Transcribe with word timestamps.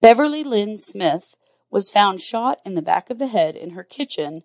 Beverly 0.00 0.44
Lynn 0.44 0.78
Smith 0.78 1.34
was 1.70 1.90
found 1.90 2.20
shot 2.20 2.60
in 2.64 2.74
the 2.74 2.82
back 2.82 3.10
of 3.10 3.18
the 3.18 3.26
head 3.26 3.56
in 3.56 3.70
her 3.70 3.82
kitchen 3.82 4.44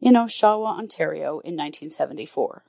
in 0.00 0.14
Oshawa, 0.14 0.78
Ontario 0.78 1.40
in 1.40 1.56
1974. 1.56 2.64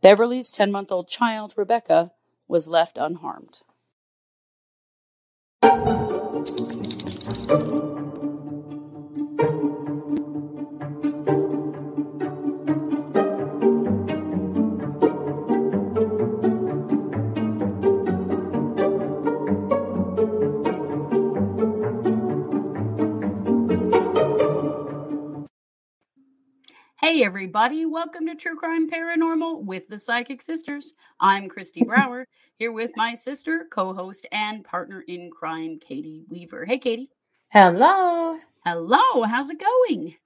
Beverly's 0.00 0.50
10 0.50 0.72
month 0.72 0.90
old 0.90 1.08
child, 1.08 1.54
Rebecca, 1.56 2.10
was 2.48 2.68
left 2.68 2.98
unharmed. 2.98 3.60
Hey, 27.08 27.24
everybody, 27.24 27.86
welcome 27.86 28.26
to 28.26 28.34
True 28.34 28.54
Crime 28.54 28.90
Paranormal 28.90 29.64
with 29.64 29.88
the 29.88 29.98
Psychic 29.98 30.42
Sisters. 30.42 30.92
I'm 31.18 31.48
Christy 31.48 31.82
Brower, 31.82 32.26
here 32.58 32.70
with 32.70 32.90
my 32.98 33.14
sister, 33.14 33.66
co 33.70 33.94
host, 33.94 34.26
and 34.30 34.62
partner 34.62 35.02
in 35.08 35.30
crime, 35.30 35.78
Katie 35.80 36.26
Weaver. 36.28 36.66
Hey, 36.66 36.76
Katie. 36.76 37.08
Hello. 37.48 38.36
Hello, 38.62 39.22
how's 39.22 39.48
it 39.48 39.58
going? 39.58 40.16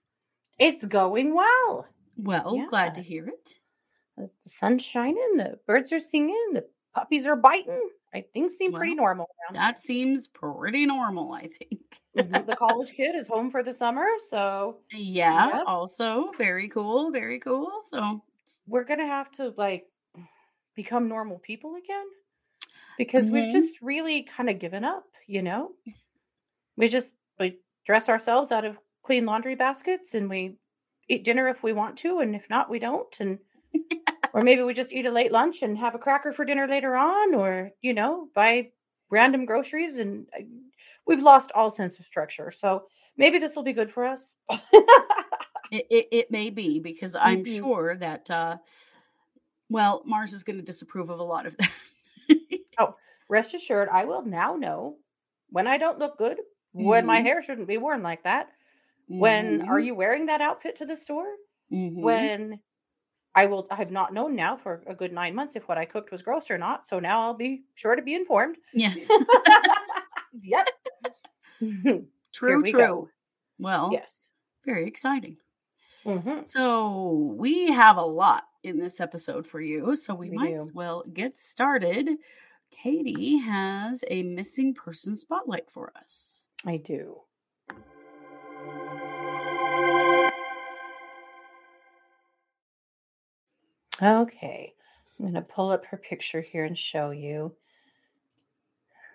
It's 0.58 0.84
going 0.84 1.32
well. 1.36 1.86
Well, 2.16 2.56
Yeah. 2.56 2.66
glad 2.66 2.96
to 2.96 3.00
hear 3.00 3.28
it. 3.28 3.60
The 4.16 4.28
sun's 4.44 4.82
shining, 4.82 5.36
the 5.36 5.60
birds 5.68 5.92
are 5.92 6.00
singing, 6.00 6.50
the 6.52 6.68
puppies 6.96 7.28
are 7.28 7.36
biting. 7.36 7.90
I 8.14 8.22
things 8.34 8.54
seem 8.56 8.72
pretty 8.72 8.94
normal 8.94 9.28
That 9.50 9.80
seems 9.80 10.28
pretty 10.28 10.86
normal, 10.86 11.32
I 11.32 11.48
think. 11.48 12.00
Mhm. 12.16 12.46
The 12.46 12.54
college 12.56 12.92
kid 12.92 13.14
is 13.14 13.28
home 13.28 13.50
for 13.50 13.62
the 13.62 13.72
summer, 13.72 14.06
so 14.28 14.80
yeah, 14.90 15.52
Yep. 15.52 15.66
also 15.66 16.32
very 16.32 16.68
cool, 16.68 17.10
very 17.10 17.38
cool. 17.40 17.80
So, 17.84 18.22
we're 18.66 18.84
gonna 18.84 19.06
have 19.06 19.30
to 19.32 19.50
like 19.56 19.86
become 20.76 21.08
normal 21.08 21.38
people 21.40 21.76
again 21.76 22.06
because 22.98 23.30
we've 23.30 23.48
Mhm. 23.48 23.50
just 23.50 23.82
really 23.82 24.22
kind 24.24 24.50
of 24.50 24.58
given 24.60 24.84
up. 24.84 25.06
You 25.26 25.42
know, 25.42 25.72
we 26.76 26.88
just 26.88 27.16
we 27.38 27.60
dress 27.86 28.08
ourselves 28.08 28.52
out 28.52 28.64
of 28.64 28.78
clean 29.04 29.26
laundry 29.26 29.54
baskets 29.56 30.14
and 30.14 30.28
we 30.30 30.56
eat 31.08 31.24
dinner 31.24 31.48
if 31.48 31.62
we 31.62 31.72
want 31.72 31.98
to, 31.98 32.20
and 32.20 32.34
if 32.36 32.48
not, 32.50 32.70
we 32.70 32.78
don't. 32.78 33.14
And 33.20 33.40
or 34.32 34.42
maybe 34.42 34.62
we 34.62 34.74
just 34.74 34.92
eat 34.92 35.06
a 35.06 35.10
late 35.10 35.32
lunch 35.32 35.62
and 35.62 35.78
have 35.78 35.94
a 35.94 35.98
cracker 35.98 36.32
for 36.32 36.44
dinner 36.44 36.66
later 36.68 36.96
on, 36.96 37.34
or 37.34 37.70
you 37.82 37.94
know, 37.94 38.28
buy 38.34 38.70
random 39.10 39.44
groceries. 39.44 39.98
And 39.98 40.26
uh, 40.38 40.42
we've 41.06 41.22
lost 41.22 41.52
all 41.54 41.70
sense 41.70 41.98
of 41.98 42.06
structure. 42.06 42.50
So 42.50 42.86
maybe 43.16 43.38
this 43.38 43.56
will 43.56 43.62
be 43.64 43.72
good 43.72 43.90
for 43.90 44.04
us. 44.04 44.34
it, 45.70 45.86
it, 45.90 46.08
it 46.12 46.30
may 46.30 46.50
be 46.50 46.78
because 46.80 47.14
I'm 47.14 47.44
Mhm. 47.44 47.44
sure 47.44 47.96
that, 47.96 48.30
uh, 48.30 48.58
well, 49.68 50.02
Mars 50.04 50.32
is 50.32 50.42
going 50.42 50.58
to 50.58 50.64
disapprove 50.64 51.10
of 51.10 51.18
a 51.18 51.22
lot 51.22 51.46
of 51.46 51.56
that. 51.58 51.70
Oh, 52.78 52.96
rest 53.28 53.54
assured, 53.54 53.88
I 53.88 54.04
will 54.04 54.22
now 54.22 54.56
know 54.56 54.98
when 55.48 55.66
I 55.66 55.78
don't 55.78 55.98
look 55.98 56.18
good, 56.18 56.40
when 56.72 57.06
my 57.06 57.20
Mhm. 57.20 57.22
hair 57.22 57.42
shouldn't 57.42 57.66
be 57.68 57.78
worn 57.78 58.02
like 58.02 58.24
that. 58.24 58.52
When 59.16 59.62
are 59.62 59.78
Mhm, 59.78 59.80
you 59.80 59.94
wearing 59.94 60.26
that 60.26 60.40
outfit 60.40 60.76
to 60.76 60.86
the 60.86 60.96
store? 60.96 61.36
mhm. 61.70 62.30
When 62.38 62.60
I 63.34 63.46
will 63.46 63.66
I 63.70 63.76
have 63.76 63.90
not 63.90 64.12
known 64.12 64.36
now 64.36 64.56
for 64.56 64.82
a 64.86 64.94
good 64.94 65.12
nine 65.12 65.34
months 65.34 65.56
if 65.56 65.66
what 65.68 65.78
I 65.78 65.84
cooked 65.86 66.10
was 66.12 66.22
gross 66.22 66.50
or 66.50 66.58
not. 66.58 66.86
So 66.86 66.98
now 67.00 67.20
I'll 67.22 67.34
be 67.34 67.64
sure 67.74 67.96
to 67.96 68.02
be 68.02 68.14
informed. 68.14 68.56
Yes, 68.74 69.08
yep. 70.42 70.66
True, 72.32 72.62
we 72.62 72.70
true. 72.72 72.80
go. 72.80 73.08
Well, 73.58 73.90
Yes. 73.92 74.28
very 74.64 74.86
exciting. 74.86 75.36
Mhm. 76.04 76.44
So, 76.46 77.34
we 77.38 77.70
have 77.70 77.96
a 77.96 78.02
lot 78.04 78.44
in 78.64 78.78
this 78.78 79.00
episode 79.00 79.46
for 79.46 79.60
you, 79.60 79.94
so 79.94 80.14
we, 80.14 80.30
We 80.30 80.36
might 80.36 80.54
do. 80.54 80.60
as 80.60 80.72
well 80.72 81.04
get 81.12 81.38
started. 81.38 82.08
Katie 82.70 83.36
has 83.38 84.02
a 84.08 84.22
missing 84.24 84.74
person 84.74 85.14
spotlight 85.14 85.70
for 85.70 85.92
us. 85.96 86.48
I 86.66 86.78
do. 86.78 87.20
Okay. 94.02 94.74
I'm 95.18 95.24
going 95.24 95.34
to 95.34 95.42
pull 95.42 95.70
up 95.70 95.84
her 95.86 95.96
picture 95.96 96.40
here 96.40 96.64
and 96.64 96.76
show 96.76 97.10
you. 97.10 97.54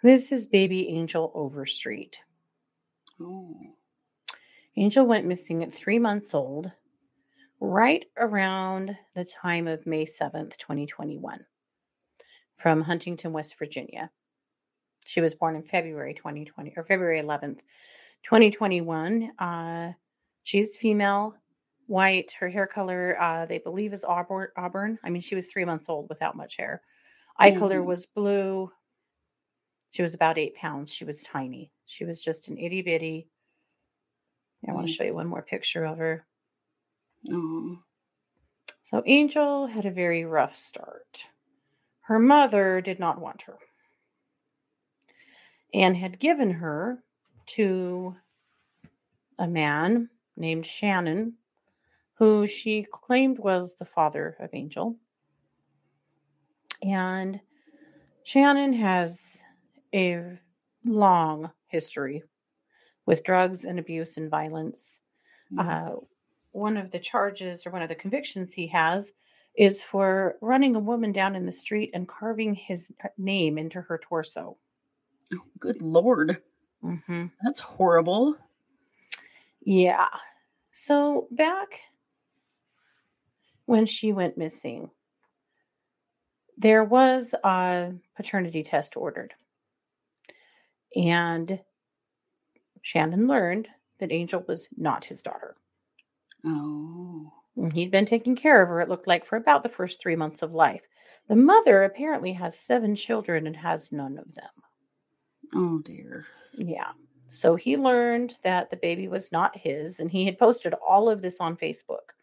This 0.03 0.31
is 0.31 0.45
baby 0.45 0.89
Angel 0.89 1.31
Overstreet. 1.33 2.19
Oh, 3.19 3.57
Angel 4.77 5.05
went 5.05 5.25
missing 5.25 5.63
at 5.63 5.73
three 5.73 5.97
months 5.97 6.35
old, 6.35 6.71
right 7.59 8.05
around 8.15 8.95
the 9.15 9.25
time 9.25 9.67
of 9.67 9.87
May 9.87 10.05
7th, 10.05 10.55
2021, 10.57 11.43
from 12.57 12.81
Huntington, 12.81 13.33
West 13.33 13.57
Virginia. 13.57 14.11
She 15.07 15.19
was 15.19 15.33
born 15.33 15.55
in 15.55 15.63
February 15.63 16.13
2020 16.13 16.73
or 16.77 16.83
February 16.83 17.19
11th, 17.21 17.61
2021. 18.23 19.31
Uh, 19.39 19.93
she's 20.43 20.75
female, 20.75 21.35
white. 21.87 22.31
Her 22.39 22.49
hair 22.49 22.67
color, 22.67 23.17
uh, 23.19 23.45
they 23.45 23.57
believe, 23.59 23.93
is 23.93 24.03
auburn. 24.03 24.49
auburn. 24.55 24.99
I 25.03 25.09
mean, 25.09 25.21
she 25.21 25.35
was 25.35 25.47
three 25.47 25.65
months 25.65 25.89
old 25.89 26.09
without 26.09 26.35
much 26.35 26.57
hair. 26.57 26.81
Eye 27.37 27.51
color 27.51 27.81
Mhm. 27.81 27.85
was 27.85 28.05
blue. 28.05 28.71
She 29.91 30.01
was 30.03 30.13
about 30.13 30.37
eight 30.37 30.55
pounds. 30.55 30.93
She 30.93 31.05
was 31.05 31.23
tiny. 31.23 31.71
She 31.85 32.05
was 32.05 32.23
just 32.23 32.47
an 32.49 32.57
itty 32.57 32.81
bitty. 32.81 33.29
I 34.67 34.73
want 34.73 34.87
to 34.87 34.93
show 34.93 35.03
you 35.03 35.15
one 35.15 35.27
more 35.27 35.41
picture 35.43 35.85
of 35.85 35.97
her. 35.97 36.25
oh. 37.31 37.79
So 38.83 39.03
Angel 39.05 39.67
had 39.67 39.85
a 39.85 39.91
very 39.91 40.23
rough 40.25 40.55
start. 40.55 41.27
Her 42.01 42.19
mother 42.19 42.79
did 42.81 42.99
not 42.99 43.19
want 43.19 43.41
her 43.43 43.57
and 45.73 45.95
had 45.97 46.19
given 46.19 46.51
her 46.51 47.03
to 47.47 48.15
a 49.37 49.47
man 49.47 50.09
named 50.37 50.65
Shannon, 50.65 51.37
who 52.17 52.47
she 52.47 52.85
claimed 52.91 53.37
was 53.37 53.75
the 53.75 53.85
father 53.85 54.35
of 54.39 54.49
Angel. 54.53 54.95
And 56.81 57.39
Shannon 58.23 58.73
has 58.73 59.19
a 59.93 60.37
long 60.83 61.51
history 61.67 62.23
with 63.05 63.23
drugs 63.23 63.65
and 63.65 63.79
abuse 63.79 64.17
and 64.17 64.29
violence. 64.29 64.99
Mm. 65.53 65.93
Uh, 65.93 65.95
one 66.51 66.75
of 66.75 66.91
the 66.91 66.99
charges 66.99 67.65
or 67.65 67.71
one 67.71 67.81
of 67.83 67.89
the 67.89 67.95
convictions 67.95 68.51
he 68.51 68.67
has 68.67 69.13
is 69.55 69.83
for 69.83 70.35
running 70.41 70.75
a 70.75 70.79
woman 70.79 71.11
down 71.11 71.35
in 71.35 71.45
the 71.45 71.51
street 71.51 71.91
and 71.93 72.07
carving 72.07 72.53
his 72.53 72.91
name 73.17 73.57
into 73.57 73.81
her 73.81 73.97
torso. 73.97 74.57
Oh, 75.33 75.37
good 75.59 75.81
lord. 75.81 76.41
hmm 76.81 77.25
That's 77.43 77.59
horrible. 77.59 78.35
Yeah. 79.61 80.07
So 80.71 81.27
back 81.31 81.81
when 83.67 83.85
she 83.85 84.11
went 84.13 84.37
missing, 84.37 84.89
there 86.57 86.83
was 86.83 87.35
a 87.43 87.93
paternity 88.15 88.63
test 88.63 88.97
ordered. 88.97 89.33
And 90.95 91.59
Shannon 92.81 93.27
learned 93.27 93.67
that 93.99 94.11
Angel 94.11 94.43
was 94.47 94.67
not 94.75 95.05
his 95.05 95.21
daughter. 95.21 95.55
Oh. 96.43 97.31
He'd 97.73 97.91
been 97.91 98.05
taking 98.05 98.35
care 98.35 98.61
of 98.61 98.69
her, 98.69 98.81
it 98.81 98.89
looked 98.89 99.07
like, 99.07 99.25
for 99.25 99.35
about 99.35 99.63
the 99.63 99.69
first 99.69 100.01
three 100.01 100.15
months 100.15 100.41
of 100.41 100.53
life. 100.53 100.81
The 101.27 101.35
mother 101.35 101.83
apparently 101.83 102.31
has 102.33 102.57
seven 102.57 102.95
children 102.95 103.47
and 103.47 103.55
has 103.55 103.91
none 103.91 104.17
of 104.17 104.33
them. 104.33 104.49
Oh 105.53 105.79
dear. 105.79 106.25
Yeah. 106.53 106.91
So 107.27 107.55
he 107.55 107.75
learned 107.75 108.37
that 108.43 108.69
the 108.69 108.77
baby 108.77 109.07
was 109.07 109.31
not 109.31 109.57
his, 109.57 109.99
and 109.99 110.09
he 110.09 110.25
had 110.25 110.37
posted 110.37 110.73
all 110.75 111.09
of 111.09 111.21
this 111.21 111.37
on 111.41 111.57
Facebook. 111.57 112.13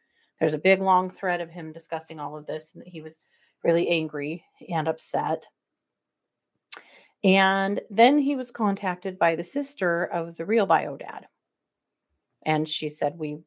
There's 0.45 0.53
a 0.53 0.59
big 0.59 0.83
long 0.83 1.09
thread 1.09 1.41
of 1.41 1.49
him 1.49 1.73
discussing 1.73 2.21
all 2.21 2.37
of 2.37 2.45
this, 2.45 2.75
and 2.75 2.83
he 2.85 3.01
was 3.01 3.17
really 3.63 3.89
angry 3.89 4.45
and 4.69 4.87
upset. 4.87 5.43
And 7.25 7.81
then 7.89 8.19
he 8.19 8.37
was 8.37 8.51
contacted 8.51 9.19
by 9.19 9.37
the 9.37 9.43
sister 9.43 10.05
of 10.05 10.37
the 10.37 10.45
real 10.45 10.67
bio 10.67 10.99
dad. 10.99 11.29
And 12.45 12.69
she 12.69 12.91
said, 12.91 13.19
We 13.19 13.39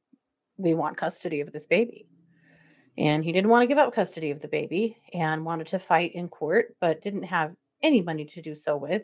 we 0.58 0.74
want 0.74 0.98
custody 0.98 1.40
of 1.40 1.52
this 1.52 1.68
baby. 1.68 2.08
And 2.98 3.24
he 3.24 3.32
didn't 3.32 3.52
want 3.52 3.62
to 3.62 3.68
give 3.68 3.78
up 3.78 3.94
custody 3.94 4.32
of 4.32 4.42
the 4.42 4.48
baby 4.48 4.98
and 5.14 5.46
wanted 5.46 5.68
to 5.68 5.78
fight 5.78 6.16
in 6.16 6.28
court, 6.28 6.76
but 6.82 7.04
didn't 7.04 7.26
have 7.26 7.54
any 7.84 8.02
money 8.02 8.26
to 8.26 8.42
do 8.42 8.56
so 8.56 8.76
with. 8.76 9.04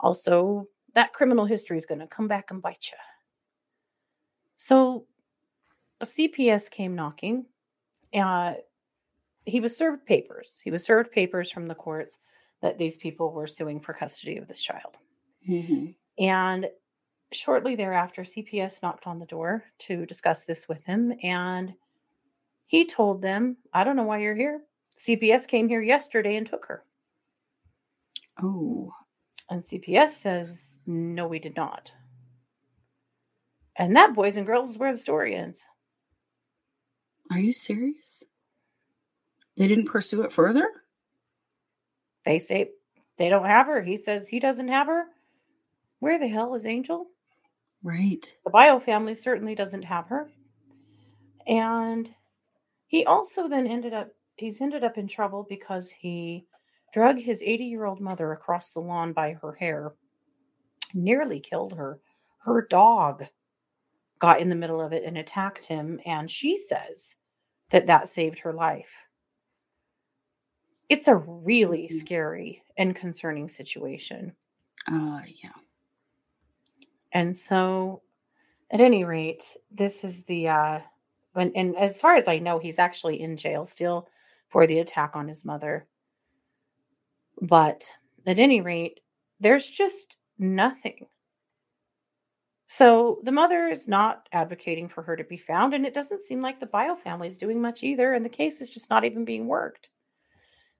Also, 0.00 0.66
that 0.94 1.14
criminal 1.14 1.46
history 1.46 1.78
is 1.78 1.86
going 1.86 2.00
to 2.02 2.06
come 2.06 2.28
back 2.28 2.50
and 2.50 2.60
bite 2.60 2.90
you. 2.92 2.98
So, 4.58 5.06
CPS 6.02 6.70
came 6.70 6.94
knocking. 6.94 7.46
Uh, 8.14 8.54
he 9.44 9.60
was 9.60 9.76
served 9.76 10.06
papers. 10.06 10.58
He 10.62 10.70
was 10.70 10.84
served 10.84 11.10
papers 11.12 11.50
from 11.50 11.66
the 11.66 11.74
courts 11.74 12.18
that 12.60 12.78
these 12.78 12.96
people 12.96 13.32
were 13.32 13.46
suing 13.46 13.80
for 13.80 13.92
custody 13.92 14.36
of 14.36 14.46
this 14.46 14.62
child. 14.62 14.96
hmm 15.46 15.86
And 16.18 16.66
shortly 17.32 17.74
thereafter, 17.74 18.22
CPS 18.22 18.82
knocked 18.82 19.06
on 19.06 19.18
the 19.18 19.26
door 19.26 19.64
to 19.80 20.06
discuss 20.06 20.44
this 20.44 20.68
with 20.68 20.82
him. 20.84 21.12
And 21.22 21.74
he 22.66 22.86
told 22.86 23.22
them, 23.22 23.56
I 23.74 23.84
don't 23.84 23.96
know 23.96 24.04
why 24.04 24.18
you're 24.18 24.36
here. 24.36 24.62
CPS 24.98 25.46
came 25.48 25.68
here 25.68 25.82
yesterday 25.82 26.36
and 26.36 26.46
took 26.46 26.66
her. 26.66 26.84
Oh. 28.42 28.92
And 29.50 29.64
CPS 29.64 30.12
says, 30.12 30.74
No, 30.86 31.26
we 31.26 31.38
did 31.38 31.56
not. 31.56 31.92
And 33.76 33.96
that, 33.96 34.14
boys 34.14 34.36
and 34.36 34.46
girls, 34.46 34.70
is 34.70 34.78
where 34.78 34.92
the 34.92 34.98
story 34.98 35.34
ends. 35.34 35.66
Are 37.32 37.40
you 37.40 37.52
serious? 37.52 38.22
They 39.56 39.66
didn't 39.66 39.86
pursue 39.86 40.20
it 40.20 40.32
further? 40.32 40.68
They 42.26 42.38
say 42.38 42.72
they 43.16 43.30
don't 43.30 43.46
have 43.46 43.68
her. 43.68 43.80
He 43.82 43.96
says 43.96 44.28
he 44.28 44.38
doesn't 44.38 44.68
have 44.68 44.86
her. 44.86 45.06
Where 46.00 46.18
the 46.18 46.28
hell 46.28 46.54
is 46.54 46.66
Angel? 46.66 47.06
Right. 47.82 48.36
The 48.44 48.50
bio 48.50 48.78
family 48.78 49.14
certainly 49.14 49.54
doesn't 49.54 49.82
have 49.82 50.08
her. 50.08 50.30
And 51.46 52.10
he 52.86 53.06
also 53.06 53.48
then 53.48 53.66
ended 53.66 53.94
up 53.94 54.10
he's 54.36 54.60
ended 54.60 54.84
up 54.84 54.98
in 54.98 55.08
trouble 55.08 55.46
because 55.48 55.90
he 55.90 56.44
drug 56.92 57.18
his 57.18 57.42
80 57.42 57.64
year 57.64 57.86
old 57.86 58.00
mother 58.00 58.32
across 58.32 58.72
the 58.72 58.80
lawn 58.80 59.14
by 59.14 59.32
her 59.40 59.54
hair, 59.54 59.94
nearly 60.92 61.40
killed 61.40 61.72
her. 61.72 61.98
Her 62.40 62.66
dog 62.68 63.24
got 64.18 64.38
in 64.38 64.50
the 64.50 64.54
middle 64.54 64.82
of 64.82 64.92
it 64.92 65.04
and 65.04 65.16
attacked 65.16 65.64
him. 65.64 65.98
And 66.04 66.30
she 66.30 66.58
says 66.68 67.14
that 67.72 67.88
that 67.88 68.08
saved 68.08 68.40
her 68.40 68.54
life. 68.54 69.08
It's 70.88 71.08
a 71.08 71.16
really 71.16 71.88
Mhm. 71.88 71.92
scary 71.92 72.62
and 72.76 72.94
concerning 72.94 73.48
situation. 73.48 74.36
Uh 74.86 75.22
yeah. 75.42 75.52
And 77.12 77.36
so, 77.36 78.02
at 78.70 78.80
any 78.80 79.04
rate, 79.04 79.56
this 79.70 80.04
is 80.04 80.24
the 80.24 80.48
uh, 80.48 80.80
when 81.34 81.52
and 81.56 81.76
as 81.76 82.00
far 82.00 82.16
as 82.16 82.28
I 82.28 82.38
know, 82.40 82.58
he's 82.58 82.78
actually 82.80 83.20
in 83.20 83.36
jail 83.36 83.66
still 83.66 84.08
for 84.48 84.66
the 84.66 84.78
attack 84.80 85.16
on 85.16 85.28
his 85.28 85.44
mother. 85.44 85.86
But 87.42 87.92
at 88.24 88.38
any 88.38 88.62
rate, 88.62 89.00
there's 89.38 89.68
just 89.68 90.16
nothing. 90.38 91.08
So 92.74 93.20
the 93.22 93.32
mother 93.32 93.68
is 93.68 93.86
not 93.86 94.30
advocating 94.32 94.88
for 94.88 95.02
her 95.02 95.14
to 95.14 95.24
be 95.24 95.36
found, 95.36 95.74
and 95.74 95.84
it 95.84 95.92
doesn't 95.92 96.22
seem 96.24 96.40
like 96.40 96.58
the 96.58 96.64
bio 96.64 96.96
family 96.96 97.28
is 97.28 97.36
doing 97.36 97.60
much 97.60 97.82
either, 97.82 98.14
and 98.14 98.24
the 98.24 98.30
case 98.30 98.62
is 98.62 98.70
just 98.70 98.88
not 98.88 99.04
even 99.04 99.26
being 99.26 99.46
worked. 99.46 99.90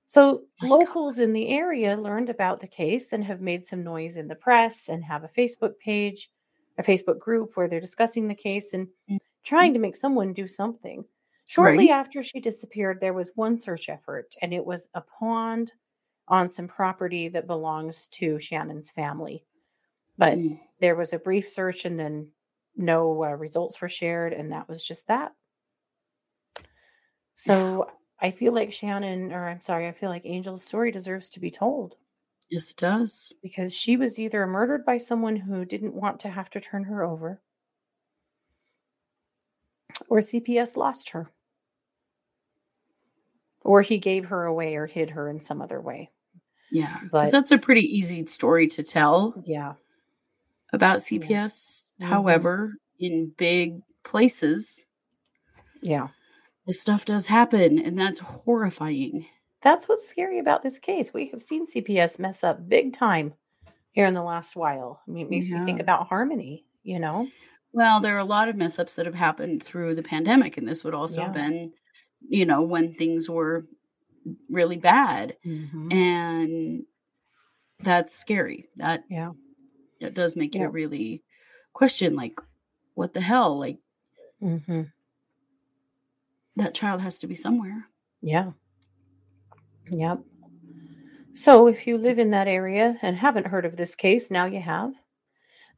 So 0.07 0.47
God. 0.61 0.69
locals 0.71 1.19
in 1.19 1.35
the 1.35 1.49
area 1.49 1.97
learned 1.97 2.31
about 2.31 2.61
the 2.61 2.67
case 2.67 3.13
and 3.13 3.23
have 3.25 3.43
made 3.43 3.67
some 3.67 3.85
noise 3.85 4.17
in 4.17 4.29
the 4.29 4.35
press 4.35 4.89
and 4.89 5.05
have 5.05 5.25
a 5.25 5.29
Facebook 5.29 5.79
page, 5.79 6.31
a 6.79 6.83
Facebook 6.83 7.19
group 7.19 7.57
where 7.57 7.69
they're 7.69 7.81
discussing 7.81 8.27
the 8.27 8.35
case 8.35 8.73
and 8.73 8.89
Mhm. 9.09 9.19
trying 9.45 9.75
to 9.75 9.79
make 9.81 9.97
someone 9.97 10.33
do 10.33 10.47
something. 10.47 11.05
Shortly 11.45 11.89
Right. 11.89 11.91
after 11.91 12.23
she 12.23 12.41
disappeared, 12.41 13.01
there 13.01 13.13
was 13.15 13.37
one 13.37 13.59
search 13.59 13.91
effort, 13.91 14.35
and 14.41 14.55
it 14.55 14.65
was 14.65 14.89
a 14.95 15.03
pond 15.03 15.73
on 16.29 16.49
some 16.51 16.69
property 16.69 17.29
that 17.29 17.47
belongs 17.47 18.09
to 18.09 18.39
Shannon's 18.39 18.91
family. 18.91 19.45
But 20.19 20.35
Mm. 20.39 20.61
there 20.81 20.95
was 20.95 21.13
a 21.13 21.19
brief 21.19 21.49
search, 21.49 21.85
and 21.85 21.99
then 21.99 22.31
no 22.77 23.23
uh, 23.25 23.31
results 23.31 23.81
were 23.81 23.89
shared, 23.89 24.33
and 24.33 24.53
that 24.53 24.69
was 24.69 24.87
just 24.87 25.07
that. 25.09 25.33
So 27.35 27.91
I 28.21 28.31
feel 28.31 28.53
like 28.53 28.73
Shannon, 28.73 29.33
or 29.33 29.49
I'm 29.49 29.61
sorry, 29.63 29.89
I 29.89 29.93
feel 29.93 30.11
like 30.11 30.27
Angel's 30.27 30.63
story 30.65 30.93
deserves 30.93 31.29
to 31.31 31.41
be 31.41 31.51
told 31.51 31.97
Yes, 32.51 32.71
it 32.71 32.77
does. 32.77 33.33
because 33.43 33.75
she 33.75 33.97
was 33.97 34.19
either 34.21 34.47
murdered 34.47 34.85
by 34.85 34.99
someone 34.99 35.37
who 35.37 35.65
didn't 35.65 35.95
want 35.95 36.21
to 36.21 36.29
have 36.31 36.51
to 36.51 36.61
turn 36.61 36.85
her 36.85 37.03
over, 37.03 37.41
or 40.09 40.21
CPS 40.21 40.77
lost 40.77 41.11
her, 41.11 41.31
or 43.65 43.83
he 43.83 43.99
gave 43.99 44.27
her 44.27 44.45
away 44.45 44.77
or 44.77 44.87
hid 44.87 45.11
her 45.11 45.29
in 45.29 45.41
some 45.41 45.61
other 45.63 45.81
way. 45.81 46.11
Yeah. 46.71 46.99
But- 47.11 47.23
Because 47.25 47.33
that's 47.33 47.51
a 47.53 47.59
pretty 47.59 47.83
easy 47.97 48.25
story 48.27 48.69
to 48.69 48.83
tell 48.83 49.35
Yeah. 49.45 49.75
About 50.73 50.99
CPS. 51.03 51.93
Mhm. 52.01 52.07
However, 52.07 52.75
in 52.99 53.33
big 53.37 53.83
places, 54.05 54.87
Yeah. 55.81 56.09
this 56.67 56.81
stuff 56.81 57.05
does 57.05 57.27
happen, 57.27 57.79
and 57.79 57.99
that's 57.99 58.19
horrifying. 58.21 59.27
That's 59.61 59.89
what's 59.89 60.09
scary 60.09 60.39
about 60.39 60.63
this 60.63 60.79
case. 60.79 61.13
We 61.15 61.29
have 61.29 61.43
seen 61.43 61.67
CPS 61.67 62.19
mess 62.19 62.43
up 62.43 62.69
big 62.69 62.93
time 62.93 63.35
here 63.93 64.07
in 64.07 64.15
the 64.15 64.23
last 64.23 64.57
while. 64.57 65.01
I 65.07 65.11
mean, 65.11 65.27
it 65.27 65.31
makes 65.31 65.49
me 65.49 65.65
think 65.65 65.81
about 65.81 66.09
Harmony, 66.09 66.65
you 66.83 66.99
know? 66.99 67.29
Well, 67.73 68.01
there 68.01 68.15
are 68.17 68.19
a 68.19 68.25
lot 68.25 68.49
of 68.49 68.57
mess 68.57 68.79
ups 68.79 68.97
that 68.97 69.07
have 69.07 69.15
happened 69.15 69.63
through 69.63 69.95
the 69.95 70.03
pandemic, 70.03 70.57
and 70.57 70.69
this 70.69 70.83
would 70.85 70.95
also 70.95 71.23
have 71.23 71.33
been, 71.35 71.73
you 72.29 72.45
know, 72.45 72.63
when 72.63 72.95
things 72.95 73.31
were 73.31 73.67
really 74.51 74.77
bad. 74.77 75.37
Mm-hmm. 75.45 75.93
And 75.93 76.83
that's 77.81 78.15
scary. 78.15 78.69
That 78.77 79.05
Yeah. 79.09 79.31
That 80.03 80.15
does 80.15 80.37
make 80.37 80.55
Yeah. 80.55 80.63
you 80.63 80.69
really 80.69 81.23
question 81.73 82.15
like 82.15 82.39
what 82.95 83.15
the 83.15 83.21
hell? 83.21 83.59
Like 83.59 83.79
Mm-hmm. 84.43 84.83
that 86.57 86.75
child 86.75 87.01
has 87.01 87.19
to 87.21 87.27
be 87.27 87.35
somewhere. 87.35 87.87
Yeah. 88.21 88.51
Yep. 89.91 90.21
So 91.33 91.67
if 91.69 91.87
you 91.87 91.97
live 91.97 92.19
in 92.19 92.31
that 92.31 92.49
area 92.49 92.99
and 93.03 93.17
haven't 93.17 93.47
heard 93.47 93.65
of 93.65 93.77
this 93.77 93.95
case, 93.95 94.31
now 94.31 94.45
you 94.47 94.61
have. 94.61 94.93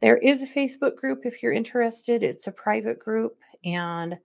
There 0.00 0.17
is 0.17 0.43
a 0.43 0.47
Facebook 0.47 0.97
group 0.97 1.25
if 1.25 1.43
you're 1.43 1.53
interested. 1.53 2.23
It's 2.23 2.47
a 2.47 2.53
private 2.53 2.99
group. 2.99 3.37
And 3.65 4.19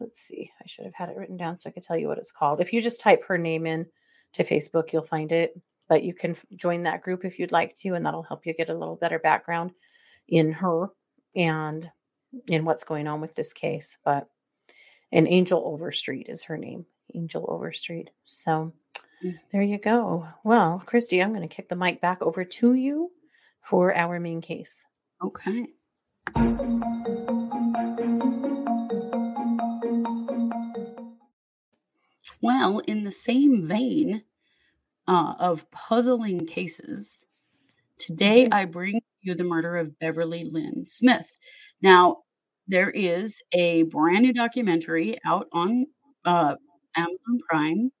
let's 0.00 0.18
see, 0.20 0.50
I 0.60 0.66
should 0.66 0.84
have 0.86 0.94
had 0.94 1.08
it 1.08 1.16
written 1.16 1.36
down 1.36 1.56
so 1.58 1.68
I 1.70 1.72
could 1.72 1.84
tell 1.84 1.96
you 1.96 2.08
what 2.08 2.18
it's 2.18 2.32
called. 2.32 2.60
If 2.60 2.72
you 2.72 2.80
just 2.80 3.00
type 3.00 3.24
her 3.26 3.38
name 3.38 3.66
in 3.66 3.86
to 4.34 4.44
Facebook, 4.44 4.92
you'll 4.92 5.02
find 5.02 5.32
it. 5.32 5.58
But 5.88 6.02
you 6.02 6.14
can 6.14 6.32
f- 6.32 6.44
join 6.56 6.82
that 6.84 7.02
group 7.02 7.24
if 7.24 7.38
you'd 7.38 7.52
like 7.52 7.74
to, 7.76 7.94
and 7.94 8.04
that'll 8.04 8.22
help 8.22 8.44
you 8.46 8.54
get 8.54 8.68
a 8.68 8.74
little 8.74 8.96
better 8.96 9.18
background 9.18 9.72
in 10.28 10.52
her 10.52 10.88
and 11.34 11.90
in 12.48 12.64
what's 12.64 12.84
going 12.84 13.06
on 13.06 13.20
with 13.20 13.34
this 13.34 13.52
case. 13.52 13.96
But 14.04 14.28
and 15.12 15.28
Angel 15.28 15.62
Overstreet 15.64 16.28
is 16.28 16.44
her 16.44 16.56
name. 16.58 16.86
Angel 17.14 17.44
Overstreet. 17.48 18.10
So 18.24 18.72
Mm. 19.24 19.38
there 19.50 19.62
you 19.62 19.78
go. 19.78 20.28
Well, 20.44 20.82
Christy, 20.84 21.22
I'm 21.22 21.32
going 21.32 21.48
to 21.48 21.54
kick 21.54 21.70
the 21.70 21.76
mic 21.76 22.02
back 22.02 22.20
over 22.20 22.44
to 22.44 22.74
you 22.74 23.12
for 23.62 23.94
our 23.96 24.20
main 24.20 24.42
case. 24.42 24.84
Okay. 25.22 25.68
Well, 32.40 32.80
in 32.80 33.04
the 33.04 33.10
same 33.10 33.66
vein 33.66 34.22
uh, 35.08 35.34
of 35.38 35.70
puzzling 35.70 36.46
cases, 36.46 37.26
today 37.98 38.46
Mhm. 38.46 38.54
I 38.54 38.64
bring 38.66 39.00
you 39.22 39.34
the 39.34 39.44
murder 39.44 39.76
of 39.76 39.98
Beverly 40.00 40.44
Lynn 40.44 40.86
Smith. 40.86 41.28
Now, 41.82 42.24
there 42.68 42.90
is 42.90 43.42
a 43.52 43.84
brand 43.84 44.22
new 44.24 44.32
documentary 44.34 45.18
out 45.26 45.48
on 45.52 45.86
uh, 46.24 46.56
Amazon 46.96 47.40
Prime 47.48 47.92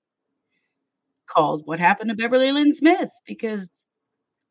called 1.26 1.62
What 1.66 1.78
Happened 1.80 2.10
to 2.10 2.16
Beverly 2.16 2.52
Lynn 2.52 2.72
Smith? 2.72 3.10
Because 3.26 3.70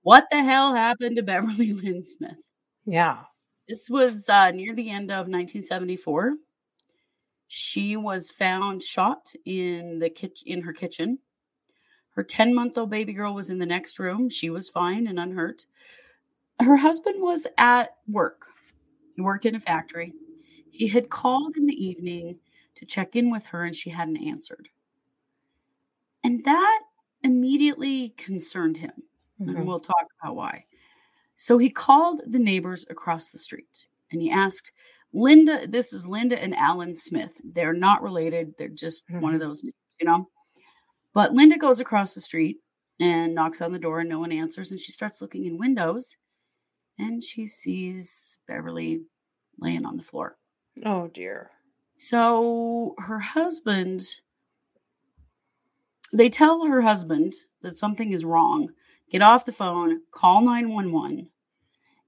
what 0.03 0.25
the 0.31 0.43
hell 0.43 0.74
happened 0.75 1.17
to 1.17 1.24
Beverly 1.31 1.74
Lynn 1.74 2.03
Smith? 2.03 2.38
Yeah. 2.85 3.24
This 3.67 3.89
was 3.89 4.29
uh, 4.29 4.51
near 4.51 4.75
the 4.75 4.89
end 4.89 5.12
of 5.12 5.27
1974. 5.27 6.35
She 7.47 7.95
was 7.95 8.31
found 8.31 8.83
shot 8.83 9.31
in 9.45 10.00
the 10.00 10.09
kitchen 10.09 10.47
in 10.47 10.62
her 10.63 10.74
kitchen. 10.74 11.19
Her 12.15 12.24
10-month-old 12.24 12.89
baby 12.89 13.13
girl 13.13 13.34
was 13.34 13.50
in 13.50 13.60
the 13.60 13.65
next 13.65 14.00
room. 14.00 14.29
She 14.29 14.50
was 14.50 14.69
fine 14.69 15.07
and 15.07 15.19
unhurt. 15.19 15.65
Her 16.62 16.77
husband 16.77 17.22
was 17.22 17.45
at 17.57 17.98
work. 18.07 18.48
He 19.15 19.22
worked 19.22 19.45
in 19.45 19.55
a 19.55 19.60
factory. 19.60 20.13
He 20.72 20.88
had 20.88 21.10
called 21.10 21.57
in 21.57 21.65
the 21.65 21.86
evening 21.86 22.39
to 22.75 22.86
check 22.86 23.15
in 23.15 23.29
with 23.31 23.45
her 23.48 23.63
and 23.63 23.75
she 23.75 23.89
hadn't 23.89 24.17
answered. 24.17 24.69
And 26.24 26.43
that 26.45 26.81
immediately 27.24 28.10
concerned 28.17 28.77
him 28.77 28.91
and 29.39 29.50
Mhm. 29.50 29.65
we'll 29.65 29.79
talk 29.79 30.07
about 30.22 30.36
why. 30.36 30.65
So 31.36 31.57
he 31.57 31.69
called 31.69 32.22
the 32.27 32.39
neighbors 32.39 32.86
across 32.89 33.31
the 33.31 33.38
street 33.38 33.88
and 34.12 34.22
he 34.22 34.31
asked 34.31 34.72
Linda, 35.13 35.67
this 35.67 35.93
is 35.93 36.05
Linda 36.07 36.41
and 36.41 36.55
Alan 36.55 36.93
Smith. 36.95 37.39
They're 37.43 37.74
not 37.74 38.01
related, 38.01 38.55
they're 38.57 38.67
just 38.67 39.10
one 39.10 39.34
of 39.34 39.39
Mhm. 39.39 39.43
those, 39.45 39.63
you 39.63 40.05
know. 40.05 40.29
But 41.15 41.34
Linda 41.34 41.57
goes 41.57 41.79
across 41.79 42.13
the 42.13 42.22
street 42.22 42.57
and 43.00 43.34
knocks 43.34 43.62
on 43.62 43.72
the 43.72 43.79
door 43.79 44.01
and 44.01 44.10
no 44.10 44.19
one 44.19 44.31
answers 44.34 44.69
and 44.69 44.79
she 44.79 44.91
starts 44.91 45.22
looking 45.22 45.45
in 45.45 45.57
windows 45.57 46.17
and 47.00 47.24
she 47.24 47.48
sees 47.48 48.38
Beverly 48.48 49.01
laying 49.57 49.86
on 49.86 49.98
the 49.98 50.03
floor. 50.03 50.38
Oh, 50.86 51.07
dear. 51.07 51.51
So 51.93 52.95
her 53.00 53.19
husband, 53.19 54.03
they 56.12 56.29
tell 56.29 56.65
her 56.67 56.81
husband 56.81 57.34
that 57.62 57.77
something 57.77 58.12
is 58.12 58.25
wrong. 58.25 58.69
Get 59.10 59.22
off 59.22 59.45
the 59.45 59.53
phone, 59.53 60.01
call 60.12 60.41
911. 60.41 61.29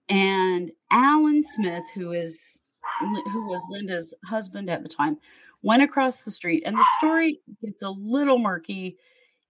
and 0.10 0.72
Alan 0.92 1.44
Smith, 1.44 1.84
who 1.96 2.12
is 2.12 2.62
who 3.00 3.48
was 3.48 3.66
Linda's 3.70 4.14
husband 4.26 4.70
at 4.70 4.82
the 4.84 4.90
time, 4.90 5.18
went 5.62 5.84
across 5.84 6.24
the 6.24 6.32
street, 6.32 6.64
and 6.66 6.78
the 6.78 6.86
story 6.98 7.42
gets 7.62 7.82
a 7.82 7.90
little 7.90 8.38
murky. 8.38 8.98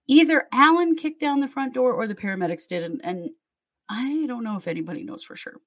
Either 0.06 0.48
Alan 0.52 0.96
kicked 0.96 1.20
down 1.20 1.40
the 1.40 1.48
front 1.48 1.74
door 1.74 1.92
or 1.92 2.06
the 2.06 2.14
paramedics 2.14 2.66
did, 2.66 2.82
and, 2.82 3.00
and 3.04 3.30
I 3.88 4.24
don't 4.26 4.44
know 4.44 4.56
if 4.56 4.68
anybody 4.68 5.02
knows 5.02 5.22
for 5.22 5.36
sure. 5.36 5.60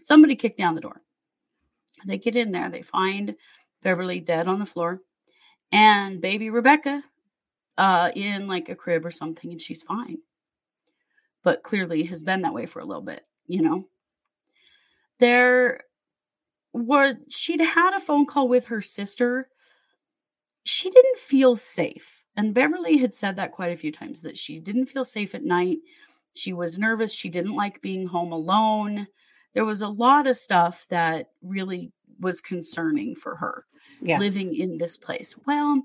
Somebody 0.00 0.36
kicked 0.36 0.58
down 0.58 0.74
the 0.74 0.80
door. 0.80 1.02
They 2.06 2.18
get 2.18 2.36
in 2.36 2.52
there, 2.52 2.70
they 2.70 2.82
find 2.82 3.36
Beverly 3.82 4.20
dead 4.20 4.48
on 4.48 4.58
the 4.58 4.66
floor, 4.66 5.00
and 5.70 6.20
baby 6.20 6.50
Rebecca 6.50 7.02
uh, 7.78 8.10
in 8.14 8.46
like 8.46 8.68
a 8.68 8.74
crib 8.74 9.06
or 9.06 9.10
something, 9.10 9.50
and 9.50 9.60
she's 9.60 9.82
fine. 9.82 10.18
But 11.42 11.62
clearly 11.62 12.02
has 12.04 12.22
been 12.22 12.42
that 12.42 12.52
way 12.54 12.66
for 12.66 12.80
a 12.80 12.84
little 12.84 13.02
bit, 13.02 13.24
you 13.46 13.62
know. 13.62 13.88
There 15.18 15.84
were 16.72 17.14
she'd 17.28 17.60
had 17.60 17.94
a 17.94 18.00
phone 18.00 18.26
call 18.26 18.48
with 18.48 18.66
her 18.66 18.82
sister. 18.82 19.48
She 20.70 20.88
didn't 20.88 21.18
feel 21.18 21.56
safe. 21.56 22.24
And 22.36 22.54
Beverly 22.54 22.96
had 22.96 23.12
said 23.12 23.34
that 23.36 23.50
quite 23.50 23.72
a 23.72 23.76
few 23.76 23.90
times 23.90 24.22
that 24.22 24.38
she 24.38 24.60
didn't 24.60 24.86
feel 24.86 25.04
safe 25.04 25.34
at 25.34 25.42
night. 25.42 25.78
She 26.34 26.52
was 26.52 26.78
nervous. 26.78 27.12
She 27.12 27.28
didn't 27.28 27.56
like 27.56 27.82
being 27.82 28.06
home 28.06 28.30
alone. 28.30 29.08
There 29.52 29.64
was 29.64 29.80
a 29.80 29.88
lot 29.88 30.28
of 30.28 30.36
stuff 30.36 30.86
that 30.90 31.30
really 31.42 31.90
was 32.20 32.40
concerning 32.40 33.16
for 33.16 33.34
her 33.34 33.64
Yeah. 34.00 34.18
living 34.20 34.54
in 34.54 34.78
this 34.78 34.96
place. 34.96 35.34
Well, 35.44 35.82